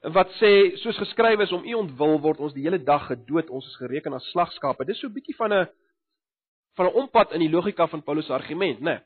wat 0.02 0.32
sê 0.40 0.78
soos 0.80 0.98
geskryf 0.98 1.42
is 1.44 1.52
om 1.52 1.66
u 1.66 1.74
ontwil 1.76 2.20
word 2.24 2.40
ons 2.40 2.54
die 2.56 2.64
hele 2.64 2.80
dag 2.80 3.08
gedood 3.08 3.50
ons 3.50 3.66
is 3.68 3.76
gereken 3.82 4.14
as 4.16 4.30
slagskape. 4.32 4.86
Dis 4.86 5.00
so 5.00 5.08
'n 5.08 5.14
bietjie 5.14 5.36
van 5.36 5.54
'n 5.54 5.68
van 6.76 6.86
'n 6.88 6.96
ompad 6.96 7.34
in 7.34 7.40
die 7.40 7.50
logika 7.50 7.88
van 7.88 8.04
Paulus 8.04 8.26
se 8.26 8.34
argument, 8.34 8.80
né? 8.80 8.84
Nee. 8.84 9.00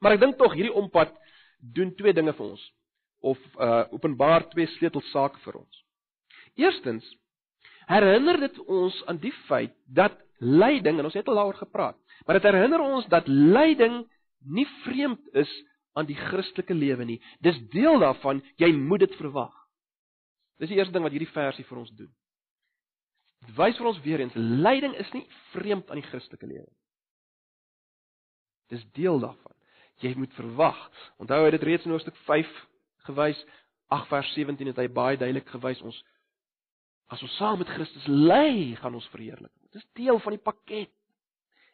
Maar 0.00 0.12
ek 0.12 0.20
dink 0.20 0.38
tog 0.38 0.52
hierdie 0.52 0.74
ompad 0.74 1.12
doen 1.60 1.94
twee 1.94 2.12
dinge 2.12 2.32
vir 2.32 2.46
ons 2.46 2.72
of 3.20 3.38
uh 3.60 3.84
openbaar 3.92 4.48
twee 4.48 4.66
sleutelsake 4.66 5.38
vir 5.44 5.56
ons. 5.56 5.84
Eerstens 6.56 7.16
herinner 7.86 8.40
dit 8.40 8.58
ons 8.58 9.04
aan 9.06 9.18
die 9.18 9.34
feit 9.48 9.74
dat 9.86 10.16
lyding 10.38 10.98
en 10.98 11.04
ons 11.04 11.14
het 11.14 11.28
al 11.28 11.34
daaroor 11.34 11.60
gepraat, 11.60 11.96
maar 12.26 12.40
dit 12.40 12.48
herinner 12.48 12.80
ons 12.80 13.06
dat 13.06 13.28
lyding 13.28 14.06
nie 14.40 14.66
vreemd 14.84 15.20
is 15.32 15.50
aan 15.92 16.06
die 16.06 16.16
Christelike 16.16 16.74
lewe 16.74 17.04
nie. 17.04 17.20
Dis 17.40 17.58
deel 17.72 17.98
daarvan, 17.98 18.40
jy 18.56 18.72
moet 18.72 19.00
dit 19.00 19.16
verwag. 19.20 19.59
Dis 20.60 20.68
die 20.68 20.76
eerste 20.76 20.92
ding 20.92 21.06
wat 21.06 21.14
hierdie 21.14 21.32
versie 21.32 21.64
vir 21.64 21.80
ons 21.80 21.92
doen. 21.96 22.10
Dit 23.46 23.56
wys 23.56 23.78
vir 23.80 23.88
ons 23.88 24.02
weer 24.04 24.20
eens, 24.20 24.36
lyding 24.36 24.94
is 25.00 25.08
nie 25.16 25.24
vreemd 25.54 25.88
aan 25.88 26.02
die 26.02 26.08
Christelike 26.10 26.46
lewe 26.46 26.66
nie. 26.66 26.78
Dis 28.70 28.84
deel 28.94 29.18
daarvan. 29.22 29.56
Jy 30.04 30.12
moet 30.20 30.36
verwag. 30.36 30.78
Onthou 31.20 31.40
hy 31.44 31.50
dit 31.56 31.64
reeds 31.66 31.88
in 31.88 31.94
hoofstuk 31.94 32.16
5 32.28 32.52
gewys, 33.08 33.40
8 33.90 34.08
vers 34.12 34.32
17 34.36 34.70
het 34.70 34.78
hy 34.78 34.86
baie 34.92 35.18
duidelik 35.18 35.48
gewys 35.50 35.80
ons 35.82 35.98
as 37.10 37.22
ons 37.26 37.32
saam 37.40 37.58
met 37.58 37.70
Christus 37.74 38.04
ly, 38.06 38.76
gaan 38.78 38.94
ons 38.94 39.08
verheerlik. 39.10 39.50
Dit 39.66 39.80
is 39.80 39.86
deel 39.98 40.20
van 40.22 40.36
die 40.36 40.42
pakket. 40.44 40.92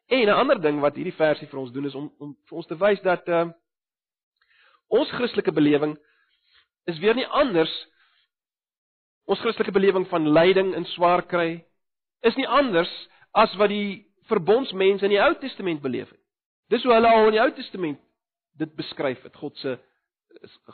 En 0.08 0.28
'n 0.28 0.38
ander 0.40 0.60
ding 0.60 0.80
wat 0.80 0.96
hierdie 0.96 1.12
versie 1.12 1.48
vir 1.48 1.60
ons 1.60 1.72
doen 1.72 1.84
is 1.84 1.94
om 1.94 2.12
om 2.18 2.36
vir 2.48 2.56
ons 2.56 2.66
te 2.66 2.78
wys 2.78 3.00
dat 3.02 3.28
uh 3.28 3.50
ons 4.88 5.10
Christelike 5.10 5.52
belewing 5.52 5.98
is 6.86 6.98
weer 6.98 7.14
nie 7.14 7.26
anders 7.26 7.74
ons 9.26 9.40
Christelike 9.42 9.74
belewing 9.74 10.06
van 10.10 10.28
lyding 10.32 10.74
en 10.78 10.86
swaar 10.94 11.24
kry 11.26 11.64
is 12.26 12.36
nie 12.38 12.46
anders 12.46 12.90
as 13.36 13.52
wat 13.60 13.70
die 13.70 14.06
verbondsmense 14.30 15.06
in 15.06 15.14
die 15.14 15.22
Ou 15.22 15.34
Testament 15.40 15.82
beleef 15.82 16.10
het. 16.10 16.22
Dis 16.70 16.82
hoe 16.86 16.94
hulle 16.94 17.10
al 17.10 17.30
in 17.30 17.36
die 17.36 17.42
Ou 17.42 17.50
Testament 17.54 18.00
dit 18.58 18.72
beskryf 18.78 19.22
het 19.26 19.36
God 19.36 19.56
se 19.62 19.76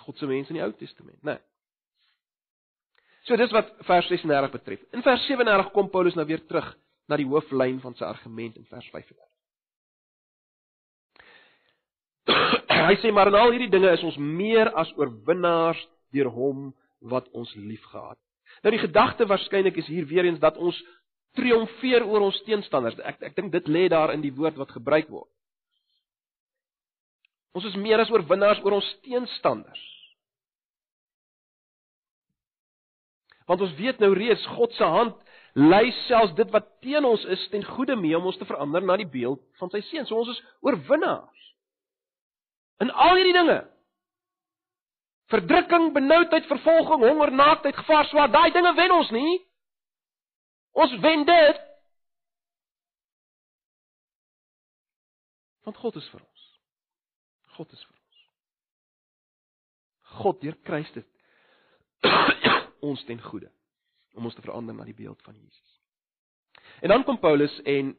God 0.04 0.18
se 0.18 0.26
mense 0.26 0.50
in 0.50 0.58
die 0.58 0.64
Ou 0.64 0.72
Testament, 0.76 1.18
né? 1.22 1.36
Nee. 1.36 1.42
So 3.28 3.38
dis 3.38 3.52
wat 3.54 3.68
vers 3.86 4.08
36 4.10 4.50
betref. 4.50 4.80
In 4.90 5.04
vers 5.04 5.26
37 5.28 5.70
kom 5.74 5.90
Paulus 5.90 6.16
nou 6.18 6.26
weer 6.26 6.42
terug 6.46 6.72
na 7.10 7.18
die 7.20 7.28
hooflyn 7.28 7.78
van 7.82 7.94
sy 7.94 8.06
argument 8.08 8.56
in 8.58 8.66
vers 8.70 8.88
35. 8.90 9.28
Hy 12.88 12.96
sê 12.98 13.12
maar 13.14 13.30
in 13.30 13.38
al 13.38 13.54
hierdie 13.54 13.70
dinge 13.70 13.92
is 13.94 14.02
ons 14.06 14.18
meer 14.18 14.72
as 14.78 14.90
oorwinnaars 14.98 15.80
deur 16.14 16.32
hom 16.34 16.72
wat 17.12 17.28
ons 17.36 17.52
liefgehad. 17.54 18.18
Nou 18.62 18.72
die 18.74 18.82
gedagte 18.82 19.26
waarskynlik 19.26 19.76
is 19.76 19.88
hier 19.90 20.06
weer 20.06 20.24
eens 20.24 20.40
dat 20.42 20.56
ons 20.56 20.76
triomfeer 21.38 22.04
oor 22.06 22.28
ons 22.28 22.42
teenstanders. 22.46 22.98
Ek 23.02 23.22
ek 23.30 23.36
dink 23.38 23.52
dit 23.54 23.70
lê 23.70 23.88
daar 23.90 24.12
in 24.14 24.22
die 24.22 24.34
woord 24.34 24.58
wat 24.60 24.74
gebruik 24.74 25.08
word. 25.10 25.30
Ons 27.56 27.66
is 27.68 27.76
meer 27.76 28.00
as 28.00 28.10
oorwinnaars 28.12 28.62
oor 28.64 28.78
ons 28.78 28.92
teenstanders. 29.04 29.82
Want 33.50 33.64
ons 33.66 33.74
weet 33.76 34.00
nou 34.00 34.12
reeds 34.16 34.44
God 34.54 34.72
se 34.78 34.86
hand 34.86 35.18
lei 35.58 35.90
selfs 36.06 36.32
dit 36.38 36.48
wat 36.54 36.70
teen 36.84 37.04
ons 37.04 37.24
is 37.34 37.42
ten 37.52 37.64
goeie 37.74 37.96
mee 37.98 38.16
om 38.16 38.30
ons 38.30 38.38
te 38.40 38.48
verander 38.48 38.84
na 38.84 38.96
die 38.96 39.08
beeld 39.08 39.42
van 39.60 39.72
sy 39.72 39.82
seun. 39.90 40.06
So 40.08 40.22
ons 40.22 40.32
is 40.32 40.40
oorwinnaars. 40.64 41.48
In 42.80 42.90
al 42.90 43.18
hierdie 43.18 43.36
dinge. 43.36 43.58
Verdrukking, 45.32 45.92
benoudheid, 45.94 46.46
vervolging, 46.50 47.04
honger, 47.06 47.32
naaktheid, 47.32 47.76
gevaar, 47.76 48.08
swaar, 48.10 48.30
daai 48.32 48.50
dinge 48.52 48.74
wen 48.76 48.92
ons 48.92 49.10
nie. 49.14 49.38
Ons 50.76 50.92
wen 51.00 51.24
dit. 51.28 51.62
Want 55.64 55.80
God 55.80 55.96
is 55.96 56.08
vir 56.12 56.20
ons. 56.20 56.46
God 57.56 57.72
is 57.72 57.84
vir 57.86 57.96
ons. 57.96 58.22
God 60.22 60.40
deur 60.44 60.56
Christus 60.68 61.08
ons 62.88 63.04
ten 63.08 63.20
goeie 63.22 63.48
om 64.18 64.26
ons 64.28 64.34
te 64.36 64.44
verander 64.44 64.74
na 64.76 64.84
die 64.84 64.96
beeld 64.96 65.20
van 65.24 65.36
Jesus. 65.38 65.78
En 66.84 66.92
dan 66.92 67.04
kom 67.06 67.20
Paulus 67.22 67.54
en 67.64 67.94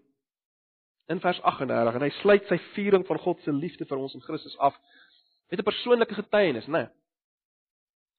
in 1.12 1.22
vers 1.24 1.40
38 1.42 1.96
en 1.98 2.06
hy 2.06 2.12
sluit 2.20 2.46
sy 2.50 2.60
viering 2.74 3.06
van 3.08 3.22
God 3.24 3.42
se 3.44 3.54
liefde 3.56 3.88
vir 3.90 4.02
ons 4.02 4.14
in 4.18 4.26
Christus 4.26 4.58
af 4.58 4.78
met 5.50 5.60
'n 5.60 5.64
persoonlike 5.64 6.14
getuienis, 6.14 6.68
né? 6.68 6.84
Nee. 6.84 7.03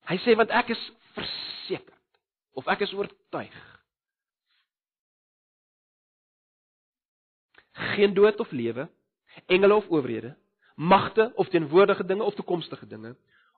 Hy 0.08 0.18
sê 0.20 0.34
want 0.36 0.52
ek 0.52 0.74
is 0.74 0.82
verseker 1.16 1.96
of 2.58 2.68
ek 2.70 2.84
is 2.86 2.92
oortuig. 2.96 3.54
Geen 7.94 8.14
dood 8.14 8.38
of 8.40 8.52
lewe, 8.54 8.86
engele 9.50 9.80
of 9.80 9.88
owerhede, 9.90 10.34
magte 10.76 11.32
of 11.40 11.48
teenwoordige 11.50 12.06
dinge 12.06 12.22
of 12.22 12.36
toekomstige 12.38 12.86
dinge, 12.86 13.14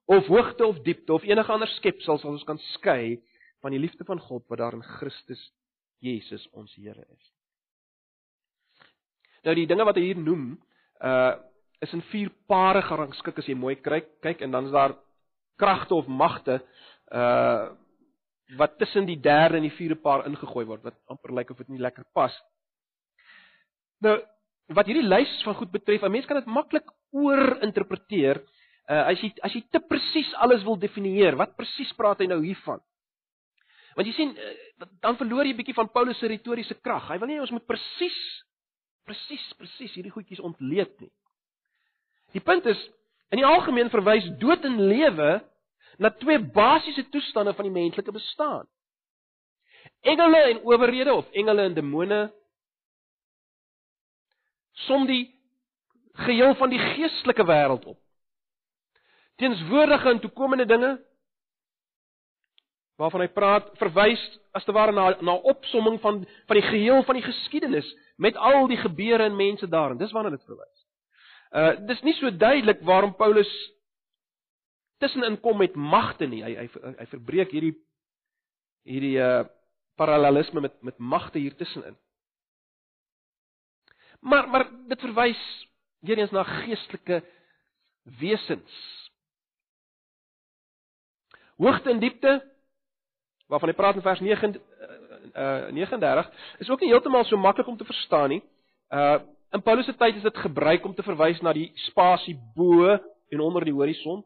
of 0.06 0.26
hoogte 0.30 0.64
of 0.64 0.78
diepte 0.86 1.12
of 1.12 1.24
enige 1.26 1.52
ander 1.52 1.68
skepsel 1.76 2.18
sal 2.18 2.36
ons 2.36 2.46
kan 2.46 2.60
skei 2.76 3.18
van 3.64 3.74
die 3.74 3.82
liefde 3.82 4.06
van 4.06 4.20
God 4.22 4.46
wat 4.48 4.62
daar 4.62 4.76
in 4.76 4.84
Christus 4.96 5.42
Jesus 5.98 6.46
ons 6.52 6.74
Here 6.78 7.02
is. 7.02 7.32
Nou 9.44 9.54
die 9.54 9.66
dinge 9.66 9.84
wat 9.86 9.98
hy 9.98 10.08
hier 10.10 10.22
noem, 10.22 10.54
uh 11.02 11.36
is 11.84 11.92
in 11.92 12.00
vier 12.08 12.30
pare 12.48 12.80
gerangskik 12.80 13.36
as 13.36 13.48
jy 13.50 13.54
mooi 13.54 13.74
kyk, 13.76 14.06
kyk 14.24 14.40
en 14.46 14.54
dan 14.54 14.64
is 14.64 14.72
daar 14.72 14.94
kragte 15.56 15.94
of 15.94 16.06
magte 16.06 16.60
uh 17.12 17.74
wat 18.56 18.76
tussen 18.78 19.08
die 19.08 19.18
derde 19.18 19.56
en 19.58 19.64
die 19.66 19.74
vierde 19.74 19.96
paar 19.98 20.22
ingegooi 20.28 20.62
word 20.68 20.84
wat 20.86 20.94
amper 21.10 21.32
lyk 21.34 21.48
of 21.50 21.58
dit 21.58 21.68
nie 21.74 21.82
lekker 21.82 22.04
pas. 22.14 22.34
Nou 24.06 24.20
wat 24.76 24.86
hierdie 24.86 25.06
lys 25.06 25.32
van 25.42 25.54
goed 25.54 25.70
betref, 25.70 26.02
'n 26.02 26.10
mens 26.10 26.26
kan 26.26 26.38
dit 26.38 26.46
maklik 26.46 26.86
oorinterpreteer. 27.10 28.42
Uh 28.88 29.02
as 29.10 29.20
jy 29.20 29.32
as 29.42 29.52
jy 29.52 29.64
te 29.70 29.80
presies 29.80 30.34
alles 30.34 30.62
wil 30.62 30.78
definieer, 30.78 31.36
wat 31.36 31.56
presies 31.56 31.92
praat 31.92 32.18
hy 32.18 32.26
nou 32.26 32.42
hiervan? 32.42 32.80
Want 33.96 34.06
jy 34.06 34.12
sien, 34.12 34.36
uh, 34.36 34.86
dan 35.00 35.16
verloor 35.16 35.44
jy 35.44 35.52
'n 35.52 35.56
bietjie 35.56 35.74
van 35.74 35.88
Paulus 35.88 36.18
se 36.18 36.28
retoriese 36.28 36.74
krag. 36.74 37.08
Hy 37.08 37.18
wil 37.18 37.28
nie 37.28 37.40
ons 37.40 37.50
moet 37.50 37.66
presies 37.66 38.18
presies 39.06 39.54
presies 39.58 39.94
hierdie 39.94 40.12
goedjies 40.12 40.40
ontleed 40.40 41.00
nie. 41.00 41.10
Die 42.34 42.42
punt 42.42 42.66
is, 42.66 42.78
in 43.34 43.40
die 43.40 43.46
algemeen 43.46 43.90
verwys 43.90 44.26
dood 44.40 44.64
en 44.64 44.80
lewe 44.88 45.30
na 45.98 46.10
twee 46.20 46.38
basiese 46.38 47.08
toestande 47.08 47.54
van 47.54 47.68
die 47.68 47.74
menslike 47.74 48.12
bestaan. 48.12 48.66
Engele 50.00 50.42
en 50.50 50.62
owerhede 50.64 51.14
of 51.14 51.30
engele 51.32 51.62
en 51.62 51.74
demone 51.74 52.20
som 54.86 55.06
die 55.06 55.24
geheel 56.26 56.54
van 56.54 56.70
die 56.70 56.78
geestelike 56.78 57.44
wêreld 57.44 57.84
op. 57.84 57.98
Teenswoordige 59.36 60.10
en 60.10 60.20
toekomende 60.20 60.66
dinge 60.66 60.96
waarvan 62.96 63.20
hy 63.20 63.28
praat 63.28 63.68
verwys 63.76 64.22
as 64.56 64.64
te 64.64 64.72
ware 64.72 64.92
na 64.92 65.10
na 65.20 65.34
opsomming 65.52 65.98
van 66.00 66.22
van 66.48 66.56
die 66.60 66.68
geheel 66.68 67.02
van 67.04 67.18
die 67.18 67.26
geskiedenis 67.26 67.88
met 68.16 68.36
al 68.36 68.66
die 68.68 68.80
gebeure 68.80 69.28
en 69.28 69.36
mense 69.36 69.68
daarin. 69.68 70.00
Dis 70.00 70.12
waarna 70.12 70.32
dit 70.32 70.44
verwys. 70.48 70.75
Uh 71.50 71.74
dis 71.86 72.02
nie 72.02 72.14
so 72.18 72.30
duidelik 72.30 72.80
waarom 72.82 73.14
Paulus 73.14 73.50
tussenin 74.98 75.40
kom 75.40 75.58
met 75.58 75.74
magte 75.74 76.26
nie. 76.26 76.42
Hy 76.44 76.54
hy 76.56 76.94
hy 76.98 77.06
verbreek 77.12 77.54
hierdie 77.54 77.76
hierdie 78.86 79.16
uh 79.22 79.44
parallelisme 79.96 80.60
met 80.60 80.74
met 80.82 80.98
magte 80.98 81.38
hier 81.38 81.56
tussenin. 81.56 81.96
Maar 84.20 84.48
maar 84.48 84.66
dit 84.88 85.00
verwys 85.00 85.42
weer 86.00 86.18
eens 86.18 86.30
na 86.30 86.42
geestelike 86.42 87.22
wesens. 88.18 88.74
Hoogte 91.56 91.90
en 91.90 92.00
diepte 92.00 92.40
waarvan 93.46 93.70
hy 93.70 93.76
praat 93.78 93.94
in 93.94 94.02
vers 94.02 94.20
9 94.20 94.56
uh 95.36 95.70
39 95.70 96.30
is 96.58 96.70
ook 96.70 96.80
nie 96.80 96.90
heeltemal 96.90 97.24
so 97.24 97.36
maklik 97.36 97.66
om 97.66 97.76
te 97.76 97.88
verstaan 97.88 98.28
nie. 98.28 98.42
Uh 98.88 99.18
in 99.56 99.62
Paulus 99.64 99.86
se 99.88 99.94
tyd 99.96 100.16
is 100.18 100.24
dit 100.26 100.38
gebruik 100.44 100.84
om 100.84 100.94
te 100.94 101.04
verwys 101.06 101.40
na 101.40 101.52
die 101.56 101.70
spasie 101.88 102.36
bo 102.56 102.90
en 103.32 103.40
onder 103.40 103.64
die 103.64 103.74
horison. 103.74 104.24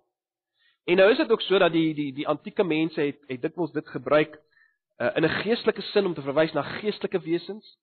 En 0.90 0.99
nou 0.99 1.07
is 1.12 1.21
dit 1.21 1.31
ook 1.31 1.43
so 1.47 1.59
dat 1.62 1.73
die 1.73 1.93
die 1.95 2.11
die 2.16 2.27
antieke 2.29 2.64
mense 2.66 3.01
het 3.01 3.21
het 3.29 3.43
dikwels 3.43 3.73
dit 3.77 3.87
gebruik 3.95 4.35
uh 5.01 5.12
in 5.16 5.25
'n 5.25 5.37
geestelike 5.43 5.83
sin 5.93 6.07
om 6.07 6.14
te 6.14 6.23
verwys 6.27 6.53
na 6.53 6.62
geestelike 6.62 7.21
wesens. 7.23 7.79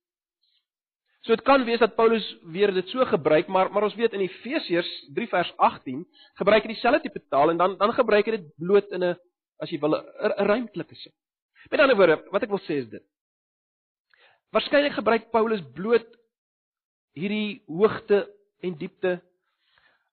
So 1.21 1.35
dit 1.35 1.45
kan 1.45 1.63
wees 1.65 1.79
dat 1.79 1.95
Paulus 1.95 2.25
weer 2.43 2.73
dit 2.73 2.87
so 2.89 3.05
gebruik, 3.05 3.47
maar 3.47 3.71
maar 3.71 3.83
ons 3.83 3.95
weet 3.95 4.13
in 4.13 4.27
Efesiërs 4.27 4.91
3 5.13 5.27
vers 5.27 5.53
18 5.57 6.05
gebruik 6.33 6.63
hy 6.63 6.73
dieselfde 6.73 7.01
tipe 7.01 7.21
taal 7.29 7.49
en 7.49 7.57
dan 7.57 7.77
dan 7.77 7.93
gebruik 7.93 8.25
hy 8.25 8.31
dit 8.31 8.55
bloot 8.57 8.91
in 8.91 9.03
'n 9.03 9.17
as 9.59 9.69
jy 9.69 9.79
wil 9.79 9.95
'n 9.95 10.45
ruimtelike 10.47 10.95
sin. 10.95 11.13
Met 11.69 11.79
ander 11.79 11.95
woorde, 11.95 12.23
wat 12.31 12.43
ek 12.43 12.49
wil 12.49 12.59
sê 12.59 12.83
is 12.83 12.89
dit. 12.89 13.03
Waarskynlik 14.51 14.93
gebruik 14.93 15.31
Paulus 15.31 15.61
bloot 15.73 16.07
hierdie 17.17 17.61
hoogte 17.65 18.25
en 18.65 18.77
diepte 18.77 19.17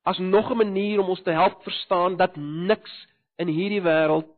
as 0.05 0.19
nog 0.19 0.51
'n 0.51 0.57
manier 0.57 1.01
om 1.01 1.09
ons 1.09 1.23
te 1.23 1.31
help 1.31 1.63
verstaan 1.63 2.17
dat 2.17 2.37
niks 2.37 2.93
in 3.37 3.49
hierdie 3.49 3.83
wêreld 3.83 4.29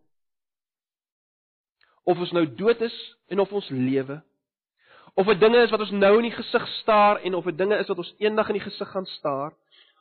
of 2.04 2.18
ons 2.18 2.32
nou 2.32 2.46
dood 2.54 2.80
is 2.80 3.16
en 3.28 3.40
of 3.40 3.52
ons 3.52 3.68
lewe 3.68 4.22
of 5.14 5.26
dit 5.26 5.40
dinge 5.40 5.62
is 5.62 5.70
wat 5.70 5.80
ons 5.80 5.90
nou 5.90 6.16
in 6.16 6.28
die 6.28 6.36
gesig 6.36 6.68
staar 6.80 7.20
en 7.20 7.34
of 7.34 7.44
dit 7.44 7.58
dinge 7.58 7.76
is 7.76 7.88
wat 7.88 7.98
ons 7.98 8.14
eendag 8.18 8.48
in 8.48 8.58
die 8.58 8.68
gesig 8.68 8.90
gaan 8.90 9.06
staar 9.06 9.54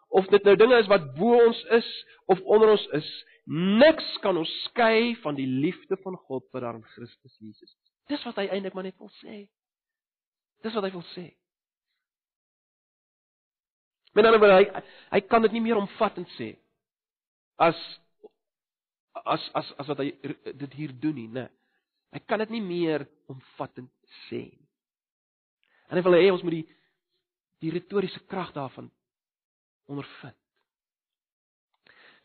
of 0.08 0.28
dit 0.28 0.44
nou 0.44 0.56
dinge 0.56 0.78
is 0.78 0.88
wat 0.88 1.16
bo 1.16 1.38
ons 1.46 1.64
is 1.64 1.90
of 2.26 2.42
onder 2.42 2.70
ons 2.70 2.88
is 2.88 3.10
niks 3.46 4.18
kan 4.22 4.38
ons 4.38 4.52
skei 4.64 5.16
van 5.16 5.36
die 5.36 5.48
liefde 5.48 5.98
van 6.04 6.16
God 6.16 6.46
wat 6.52 6.62
daar 6.62 6.76
in 6.76 6.84
Christus 6.84 7.38
Jesus 7.40 7.70
is. 7.70 7.92
Dis 8.08 8.24
wat 8.24 8.36
hy 8.36 8.48
eintlik 8.48 8.74
maar 8.74 8.84
net 8.84 8.98
wil 8.98 9.12
sê. 9.22 9.48
Dis 10.62 10.74
wat 10.74 10.84
hy 10.84 10.92
wil 10.92 11.06
sê 11.14 11.26
Met 14.16 14.26
ander 14.26 14.40
woorde, 14.40 14.62
hy 14.64 14.84
hy 15.12 15.22
kan 15.28 15.44
dit 15.44 15.56
nie 15.58 15.64
meer 15.66 15.80
omvattend 15.80 16.30
sê 16.38 16.54
as 17.60 17.80
as 19.26 19.44
as 19.56 19.72
as 19.80 19.90
wat 19.92 20.04
hy 20.04 20.12
dit 20.46 20.78
hier 20.80 20.94
doen 21.04 21.16
nie, 21.16 21.28
né? 21.28 21.50
Hy 22.16 22.22
kan 22.24 22.40
dit 22.44 22.54
nie 22.56 22.64
meer 22.64 23.04
omvattend 23.32 23.92
sê 24.28 24.46
nie. 24.48 24.68
En 25.90 26.00
hy 26.00 26.06
wil 26.06 26.18
hê 26.18 26.32
ons 26.32 26.44
moet 26.48 26.62
die 26.62 26.66
die 27.64 27.72
retoriese 27.76 28.20
krag 28.30 28.52
daarvan 28.56 28.88
ondervind. 29.92 30.38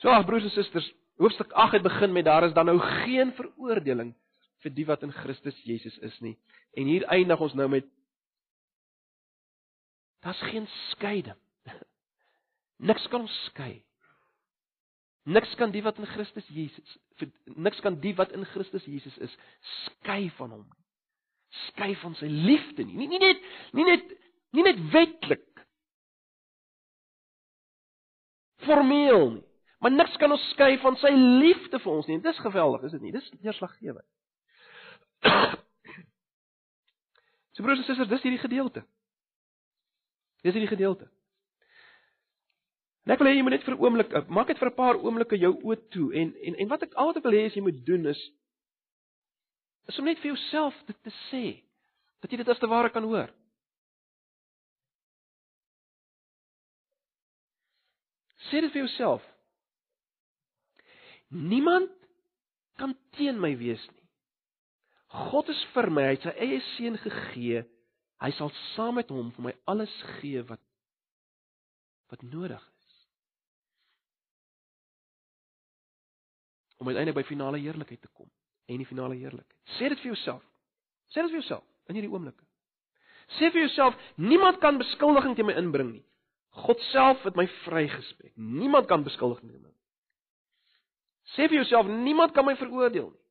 So 0.03 0.11
ag 0.11 0.25
broers 0.27 0.47
en 0.49 0.55
susters, 0.55 0.87
hoofstuk 1.21 1.53
8 1.53 1.79
het 1.79 1.85
begin 1.85 2.13
met 2.13 2.27
daar 2.27 2.47
is 2.47 2.55
dan 2.57 2.71
nou 2.71 2.79
geen 3.05 3.35
veroordeling 3.37 4.15
vir 4.63 4.75
die 4.75 4.87
wat 4.89 5.05
in 5.07 5.15
Christus 5.15 5.59
Jesus 5.65 5.97
is 6.07 6.17
nie. 6.25 6.37
En 6.77 6.89
hier 6.89 7.07
eindig 7.13 7.41
ons 7.41 7.55
nou 7.59 7.69
met 7.73 7.87
daar's 10.25 10.41
geen 10.51 10.67
skeiding 10.91 11.39
Niks 12.81 13.07
kan 13.13 13.27
ons 13.27 13.39
skei. 13.51 13.83
Niks 15.29 15.53
kan 15.61 15.73
die 15.75 15.83
wat 15.85 15.99
in 16.01 16.09
Christus 16.09 16.47
Jesus 16.49 16.99
niks 17.61 17.81
kan 17.85 17.99
die 18.01 18.15
wat 18.17 18.33
in 18.33 18.47
Christus 18.55 18.87
Jesus 18.89 19.17
is 19.21 19.35
skei 19.85 20.31
van 20.39 20.55
hom. 20.55 20.65
Skei 21.69 21.93
van 22.01 22.15
sy 22.17 22.31
liefde 22.31 22.87
nie. 22.87 22.97
Nie, 22.97 23.11
nie 23.11 23.21
net 23.21 23.45
nie 23.77 23.85
net 23.85 24.17
nie 24.57 24.65
net 24.65 24.81
wetlik. 24.95 25.47
Formeel 28.65 29.31
nie. 29.37 29.47
Maar 29.81 29.95
niks 29.95 30.17
kan 30.21 30.33
ons 30.33 30.43
skei 30.53 30.75
van 30.83 30.97
sy 31.01 31.13
liefde 31.17 31.79
vir 31.81 31.93
ons 31.93 32.09
nie. 32.09 32.19
Dis 32.21 32.41
geweldig, 32.45 32.83
is 32.85 32.97
dit 32.97 33.07
nie? 33.07 33.15
Dis 33.17 33.33
deurslaggewend. 33.41 34.09
So 37.51 37.65
broers 37.67 37.81
en 37.83 37.85
susters, 37.85 38.09
dis 38.09 38.23
hierdie 38.23 38.39
gedeelte. 38.41 38.85
Dis 40.47 40.55
hierdie 40.55 40.71
gedeelte. 40.71 41.09
En 43.07 43.15
ek 43.15 43.23
wil 43.23 43.31
hê 43.31 43.37
jy 43.37 43.43
moet 43.43 43.57
net 43.57 43.65
vir 43.65 43.75
'n 43.75 43.81
oomblik, 43.81 44.13
eh, 44.13 44.29
maak 44.29 44.47
dit 44.47 44.59
vir 44.59 44.71
'n 44.71 44.77
paar 44.77 44.97
oomblikke 45.01 45.39
jou 45.39 45.53
oë 45.63 45.89
toe 45.91 46.13
en 46.15 46.35
en 46.47 46.55
en 46.55 46.69
wat 46.69 46.83
ek 46.83 46.95
al 46.95 47.07
wat 47.07 47.17
ek 47.17 47.25
wil 47.25 47.33
hê 47.33 47.49
jy 47.49 47.63
moet 47.63 47.85
doen 47.87 48.07
is 48.07 48.21
is 49.89 49.99
om 49.99 50.05
net 50.05 50.19
vir 50.19 50.33
jouself 50.35 50.75
dit 50.87 51.03
te 51.03 51.13
sê 51.31 51.45
dat 52.21 52.31
jy 52.31 52.37
dit 52.37 52.49
as 52.49 52.59
te 52.59 52.69
ware 52.71 52.91
kan 52.91 53.03
hoor. 53.03 53.31
Sê 58.51 58.61
dit 58.61 58.73
vir 58.73 58.85
jouself. 58.85 59.25
Niemand 61.29 61.91
kan 62.81 62.97
teen 63.17 63.39
my 63.41 63.53
wees 63.57 63.83
nie. 63.93 64.07
God 65.11 65.49
is 65.51 65.61
vir 65.75 65.91
my, 65.91 66.07
hy 66.07 66.17
het 66.17 66.27
sy 66.27 66.33
eie 66.39 66.59
seun 66.77 66.99
gegee. 67.03 67.63
Hy 68.21 68.31
sal 68.37 68.51
saam 68.75 68.99
met 69.01 69.11
hom 69.11 69.31
vir 69.37 69.49
my 69.49 69.55
alles 69.71 69.95
gee 70.19 70.43
wat 70.49 70.63
wat 72.11 72.23
nodig 72.27 72.61
is. 72.61 72.80
Om 76.81 76.89
uiteindelik 76.89 77.21
by 77.21 77.27
finale 77.29 77.61
heerlikheid 77.61 78.01
te 78.01 78.09
kom 78.17 78.29
en 78.71 78.81
die 78.81 78.89
finale 78.89 79.17
heerlikheid. 79.19 79.59
Sê 79.77 79.91
dit 79.93 80.01
vir 80.01 80.13
jouself. 80.15 80.45
Sê 81.13 81.25
dit 81.25 81.33
vir 81.33 81.41
jouself 81.43 81.67
in 81.91 81.99
hierdie 81.99 82.13
oomblikke. 82.13 82.45
Sê 83.39 83.51
vir 83.53 83.67
jouself, 83.67 83.99
niemand 84.19 84.59
kan 84.63 84.79
beskuldiging 84.81 85.37
teen 85.37 85.47
my 85.47 85.57
inbring 85.59 85.93
nie. 85.93 86.05
God 86.65 86.81
self 86.91 87.23
het 87.27 87.37
my 87.39 87.47
vrygespreek. 87.65 88.33
Niemand 88.35 88.89
kan 88.91 89.05
beskuldiging 89.07 89.53
teen 89.53 89.63
my. 89.63 89.75
Sê 91.37 91.47
vir 91.47 91.61
jouself, 91.61 91.91
niemand 92.07 92.35
kan 92.35 92.47
my 92.47 92.57
veroordeel 92.59 93.11
nie. 93.13 93.25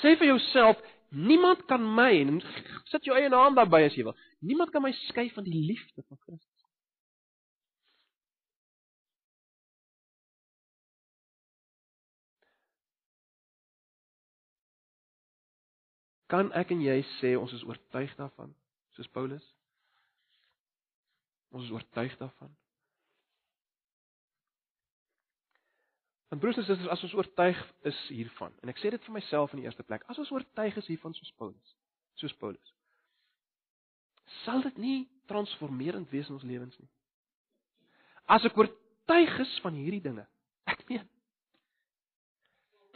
Sê 0.00 0.14
vir 0.16 0.32
jouself, 0.32 0.80
niemand 1.10 1.66
kan 1.70 1.82
my 1.82 2.10
en 2.22 2.40
sit 2.90 3.06
jou 3.06 3.16
eie 3.16 3.28
naam 3.32 3.56
daarby 3.58 3.84
as 3.86 3.96
jy 3.98 4.06
wil. 4.06 4.16
Niemand 4.44 4.72
kan 4.72 4.84
my 4.84 4.92
skei 5.06 5.28
van 5.34 5.44
die 5.46 5.56
liefde 5.68 6.04
van 6.06 6.18
Christus. 6.24 6.55
Kan 16.30 16.50
ek 16.58 16.72
en 16.74 16.82
jy 16.82 16.98
sê 17.20 17.36
ons 17.38 17.52
is 17.54 17.64
oortuig 17.66 18.12
daarvan, 18.18 18.54
soos 18.98 19.10
Paulus? 19.14 19.44
Ons 21.54 21.68
is 21.68 21.74
oortuig 21.74 22.16
daarvan. 22.18 22.50
En 26.34 26.40
broers 26.42 26.58
en 26.58 26.66
susters, 26.66 26.90
as 26.90 27.02
ons 27.06 27.14
oortuig 27.14 27.58
is 27.86 27.98
hiervan, 28.10 28.54
en 28.62 28.72
ek 28.72 28.80
sê 28.82 28.90
dit 28.90 29.04
vir 29.06 29.14
myself 29.14 29.54
in 29.54 29.62
die 29.62 29.68
eerste 29.68 29.86
plek, 29.86 30.02
as 30.10 30.18
ons 30.18 30.32
oortuig 30.34 30.74
is 30.82 30.88
hiervan 30.90 31.14
soos 31.14 31.30
Paulus, 31.38 31.76
soos 32.18 32.34
Paulus, 32.40 32.72
sal 34.42 34.64
dit 34.66 34.80
nie 34.82 34.96
transformerend 35.30 36.10
wees 36.10 36.26
in 36.26 36.34
ons 36.34 36.46
lewens 36.46 36.74
nie. 36.80 36.90
As 38.26 38.42
ek 38.48 38.58
oortuig 38.58 39.38
is 39.46 39.52
van 39.62 39.78
hierdie 39.78 40.02
dinge, 40.02 40.26
ek 40.66 40.82
meen, 40.90 41.06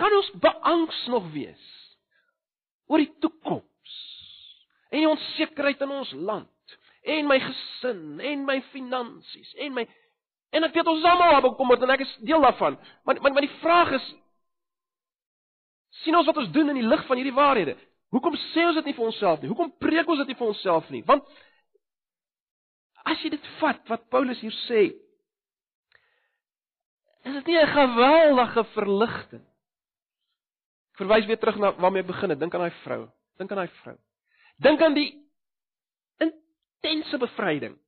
kan 0.01 0.19
ons 0.19 0.33
beangs 0.43 1.05
nog 1.12 1.31
wees 1.31 1.71
oor 2.90 3.03
die 3.03 3.12
toekoms 3.22 3.96
en 4.90 5.05
die 5.05 5.11
onsekerheid 5.11 5.83
in 5.87 5.96
ons 5.96 6.12
land 6.18 6.79
en 7.16 7.29
my 7.31 7.38
gesin 7.40 8.20
en 8.33 8.46
my 8.48 8.59
finansies 8.74 9.55
en 9.64 9.76
my 9.79 9.87
en 10.50 10.66
ek 10.66 10.74
weet 10.74 10.90
ons 10.90 11.07
almal 11.07 11.37
het 11.37 11.46
bekommerd 11.46 11.87
en 11.87 11.94
ek 11.94 12.05
is 12.05 12.16
deel 12.26 12.42
daarvan 12.42 12.76
maar 13.07 13.22
maar, 13.22 13.37
maar 13.37 13.46
die 13.46 13.59
vraag 13.62 13.94
is 14.00 14.11
sien 16.05 16.16
ons 16.16 16.29
wat 16.29 16.40
ons 16.42 16.50
doen 16.55 16.72
in 16.72 16.81
die 16.81 16.87
lig 16.87 17.03
van 17.09 17.18
hierdie 17.18 17.37
waarhede? 17.37 17.76
Hoekom 18.14 18.37
sê 18.50 18.64
ons 18.66 18.79
dit 18.81 18.90
nie 18.90 18.96
vir 18.96 19.07
onsself 19.07 19.42
nie? 19.42 19.50
Hoekom 19.50 19.72
preek 19.83 20.09
ons 20.11 20.22
dit 20.22 20.33
nie 20.33 20.38
vir 20.38 20.50
onsself 20.50 20.88
nie? 20.90 21.03
Want 21.07 21.26
as 23.11 23.22
jy 23.24 23.33
dit 23.35 23.46
vat 23.61 23.81
wat 23.90 24.09
Paulus 24.12 24.40
hier 24.42 24.55
sê 24.66 24.83
is 27.20 27.35
dit 27.37 27.46
nie 27.46 27.59
'n 27.61 27.74
geweldige 27.74 28.64
verligting 28.74 29.46
verwys 31.01 31.27
weer 31.29 31.41
terug 31.41 31.59
na 31.61 31.73
waarmee 31.81 32.05
ek 32.05 32.13
begin 32.13 32.35
het. 32.35 32.41
Dink 32.41 32.55
aan 32.55 32.67
daai 32.67 32.79
vrou. 32.85 33.03
Dink 33.41 33.53
aan 33.53 33.63
daai 33.65 33.75
vrou. 33.81 33.97
Dink 34.61 34.83
aan 34.85 34.97
die 34.97 35.11
intense 36.21 37.19
bevryding. 37.19 37.79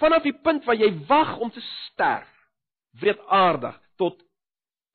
Vanaf 0.00 0.24
die 0.26 0.34
punt 0.42 0.64
waar 0.66 0.78
jy 0.78 0.90
wag 1.06 1.36
om 1.38 1.50
te 1.54 1.62
sterf, 1.62 2.30
wreedaardig 2.98 3.76
tot 4.00 4.22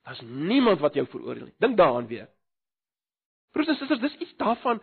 daar's 0.03 0.21
niemand 0.23 0.81
wat 0.83 0.95
jou 0.95 1.05
veroordeel 1.07 1.49
nie. 1.49 1.55
Dink 1.59 1.77
daaraan 1.77 2.07
weer. 2.07 2.27
Broers 3.55 3.71
en 3.71 3.79
susters, 3.79 4.01
dis 4.03 4.17
iets 4.25 4.35
daarvan 4.37 4.81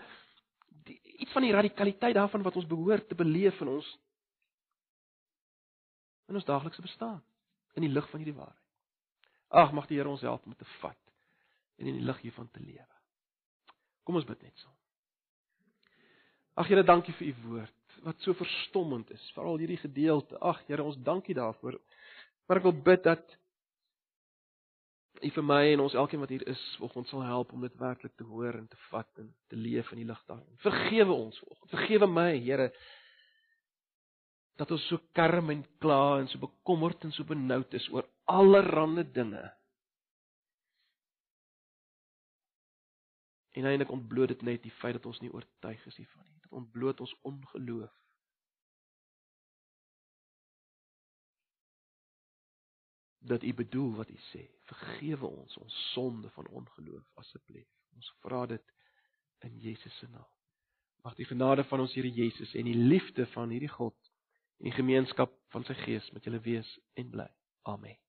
die, 0.86 0.96
iets 1.20 1.32
van 1.32 1.44
die 1.44 1.52
radikaliteit 1.52 2.14
daarvan 2.16 2.44
wat 2.46 2.56
ons 2.56 2.68
behoort 2.68 3.08
te 3.08 3.18
beleef 3.18 3.60
in 3.60 3.72
ons 3.76 3.88
in 6.26 6.34
ons 6.34 6.46
daaglikse 6.48 6.82
bestaan 6.82 7.20
in 7.76 7.84
die 7.84 7.92
lig 7.92 8.08
van 8.10 8.22
hierdie 8.22 8.38
waarheid. 8.38 8.62
Ag, 9.48 9.72
mag 9.72 9.86
die 9.86 9.98
Here 10.00 10.10
ons 10.10 10.24
help 10.26 10.46
om 10.46 10.56
te 10.56 10.66
vat 10.80 11.05
en 11.76 11.90
in 11.90 11.98
die 11.98 12.06
lig 12.06 12.20
hiervan 12.24 12.48
te 12.52 12.62
lewe. 12.62 12.86
Kom 14.06 14.18
ons 14.18 14.28
bid 14.28 14.42
net 14.46 14.62
so. 14.62 14.70
Ag 16.56 16.70
Here, 16.70 16.84
dankie 16.86 17.14
vir 17.18 17.32
u 17.32 17.34
woord 17.50 17.72
wat 18.04 18.20
so 18.22 18.36
verstommend 18.36 19.08
is, 19.10 19.22
veral 19.34 19.56
hierdie 19.58 19.80
gedeelte. 19.80 20.36
Ag 20.44 20.60
Here, 20.68 20.84
ons 20.84 20.98
dankie 21.04 21.34
daarvoor. 21.34 21.78
Maar 22.46 22.60
ek 22.60 22.66
wil 22.68 22.76
bid 22.86 23.02
dat 23.06 23.36
u 25.24 25.30
vir 25.32 25.46
my 25.48 25.62
en 25.72 25.82
ons 25.86 25.96
elkeen 25.96 26.20
wat 26.20 26.32
hier 26.34 26.44
is, 26.48 26.62
vanoggend 26.76 27.08
sal 27.10 27.24
help 27.24 27.54
om 27.56 27.64
dit 27.64 27.80
werklik 27.80 28.12
te 28.20 28.26
hoor 28.28 28.58
en 28.58 28.68
te 28.68 28.78
vat 28.90 29.22
en 29.22 29.32
te 29.50 29.58
leef 29.58 29.90
in 29.94 30.02
die 30.02 30.08
lig 30.08 30.22
daarin. 30.28 30.60
Vergewe 30.64 31.16
ons 31.16 31.40
vanoggend. 31.40 31.72
Vergewe 31.72 32.08
my, 32.12 32.30
Here, 32.44 32.68
dat 34.60 34.72
ons 34.72 34.86
so 34.88 35.00
karm 35.16 35.50
en 35.52 35.64
kla 35.82 36.20
en 36.20 36.28
so 36.32 36.40
bekommerd 36.40 37.04
en 37.04 37.12
so 37.16 37.28
benoud 37.28 37.74
is 37.76 37.88
oor 37.92 38.06
allerlei 38.32 39.04
dinge 39.12 39.44
en 43.56 43.64
eintlik 43.64 43.90
ontbloot 43.90 44.28
dit 44.28 44.42
net 44.42 44.62
die 44.62 44.74
feit 44.80 44.98
dat 44.98 45.06
ons 45.08 45.20
nie 45.24 45.32
oortuig 45.32 45.86
is 45.88 45.96
hiervan 45.96 46.24
nie. 46.28 46.40
Dit 46.44 46.52
ontbloot 46.52 47.00
ons 47.00 47.14
ongeloof. 47.24 47.94
Dat 53.18 53.42
U 53.42 53.54
bedoel 53.54 53.94
wat 53.96 54.12
U 54.12 54.18
sê. 54.28 54.44
Vergewe 54.68 55.26
ons 55.26 55.56
ons 55.56 55.78
sonde 55.94 56.30
van 56.36 56.46
ongeloof 56.60 57.08
asseblief. 57.22 57.68
Ons 57.96 58.12
vra 58.20 58.44
dit 58.46 58.74
in 59.48 59.58
Jesus 59.58 59.98
se 59.98 60.08
naam. 60.12 60.28
Mag 61.02 61.16
die 61.16 61.28
genade 61.28 61.64
van 61.64 61.80
ons 61.80 61.94
Here 61.96 62.10
Jesus 62.12 62.54
en 62.54 62.68
die 62.68 62.76
liefde 62.76 63.26
van 63.32 63.50
hierdie 63.54 63.72
God 63.72 63.96
en 64.60 64.68
die 64.68 64.76
gemeenskap 64.76 65.32
van 65.54 65.64
sy 65.64 65.78
Gees 65.86 66.10
met 66.12 66.28
julle 66.28 66.42
wees 66.44 66.76
en 67.00 67.08
bly. 67.10 67.30
Amen. 67.62 68.05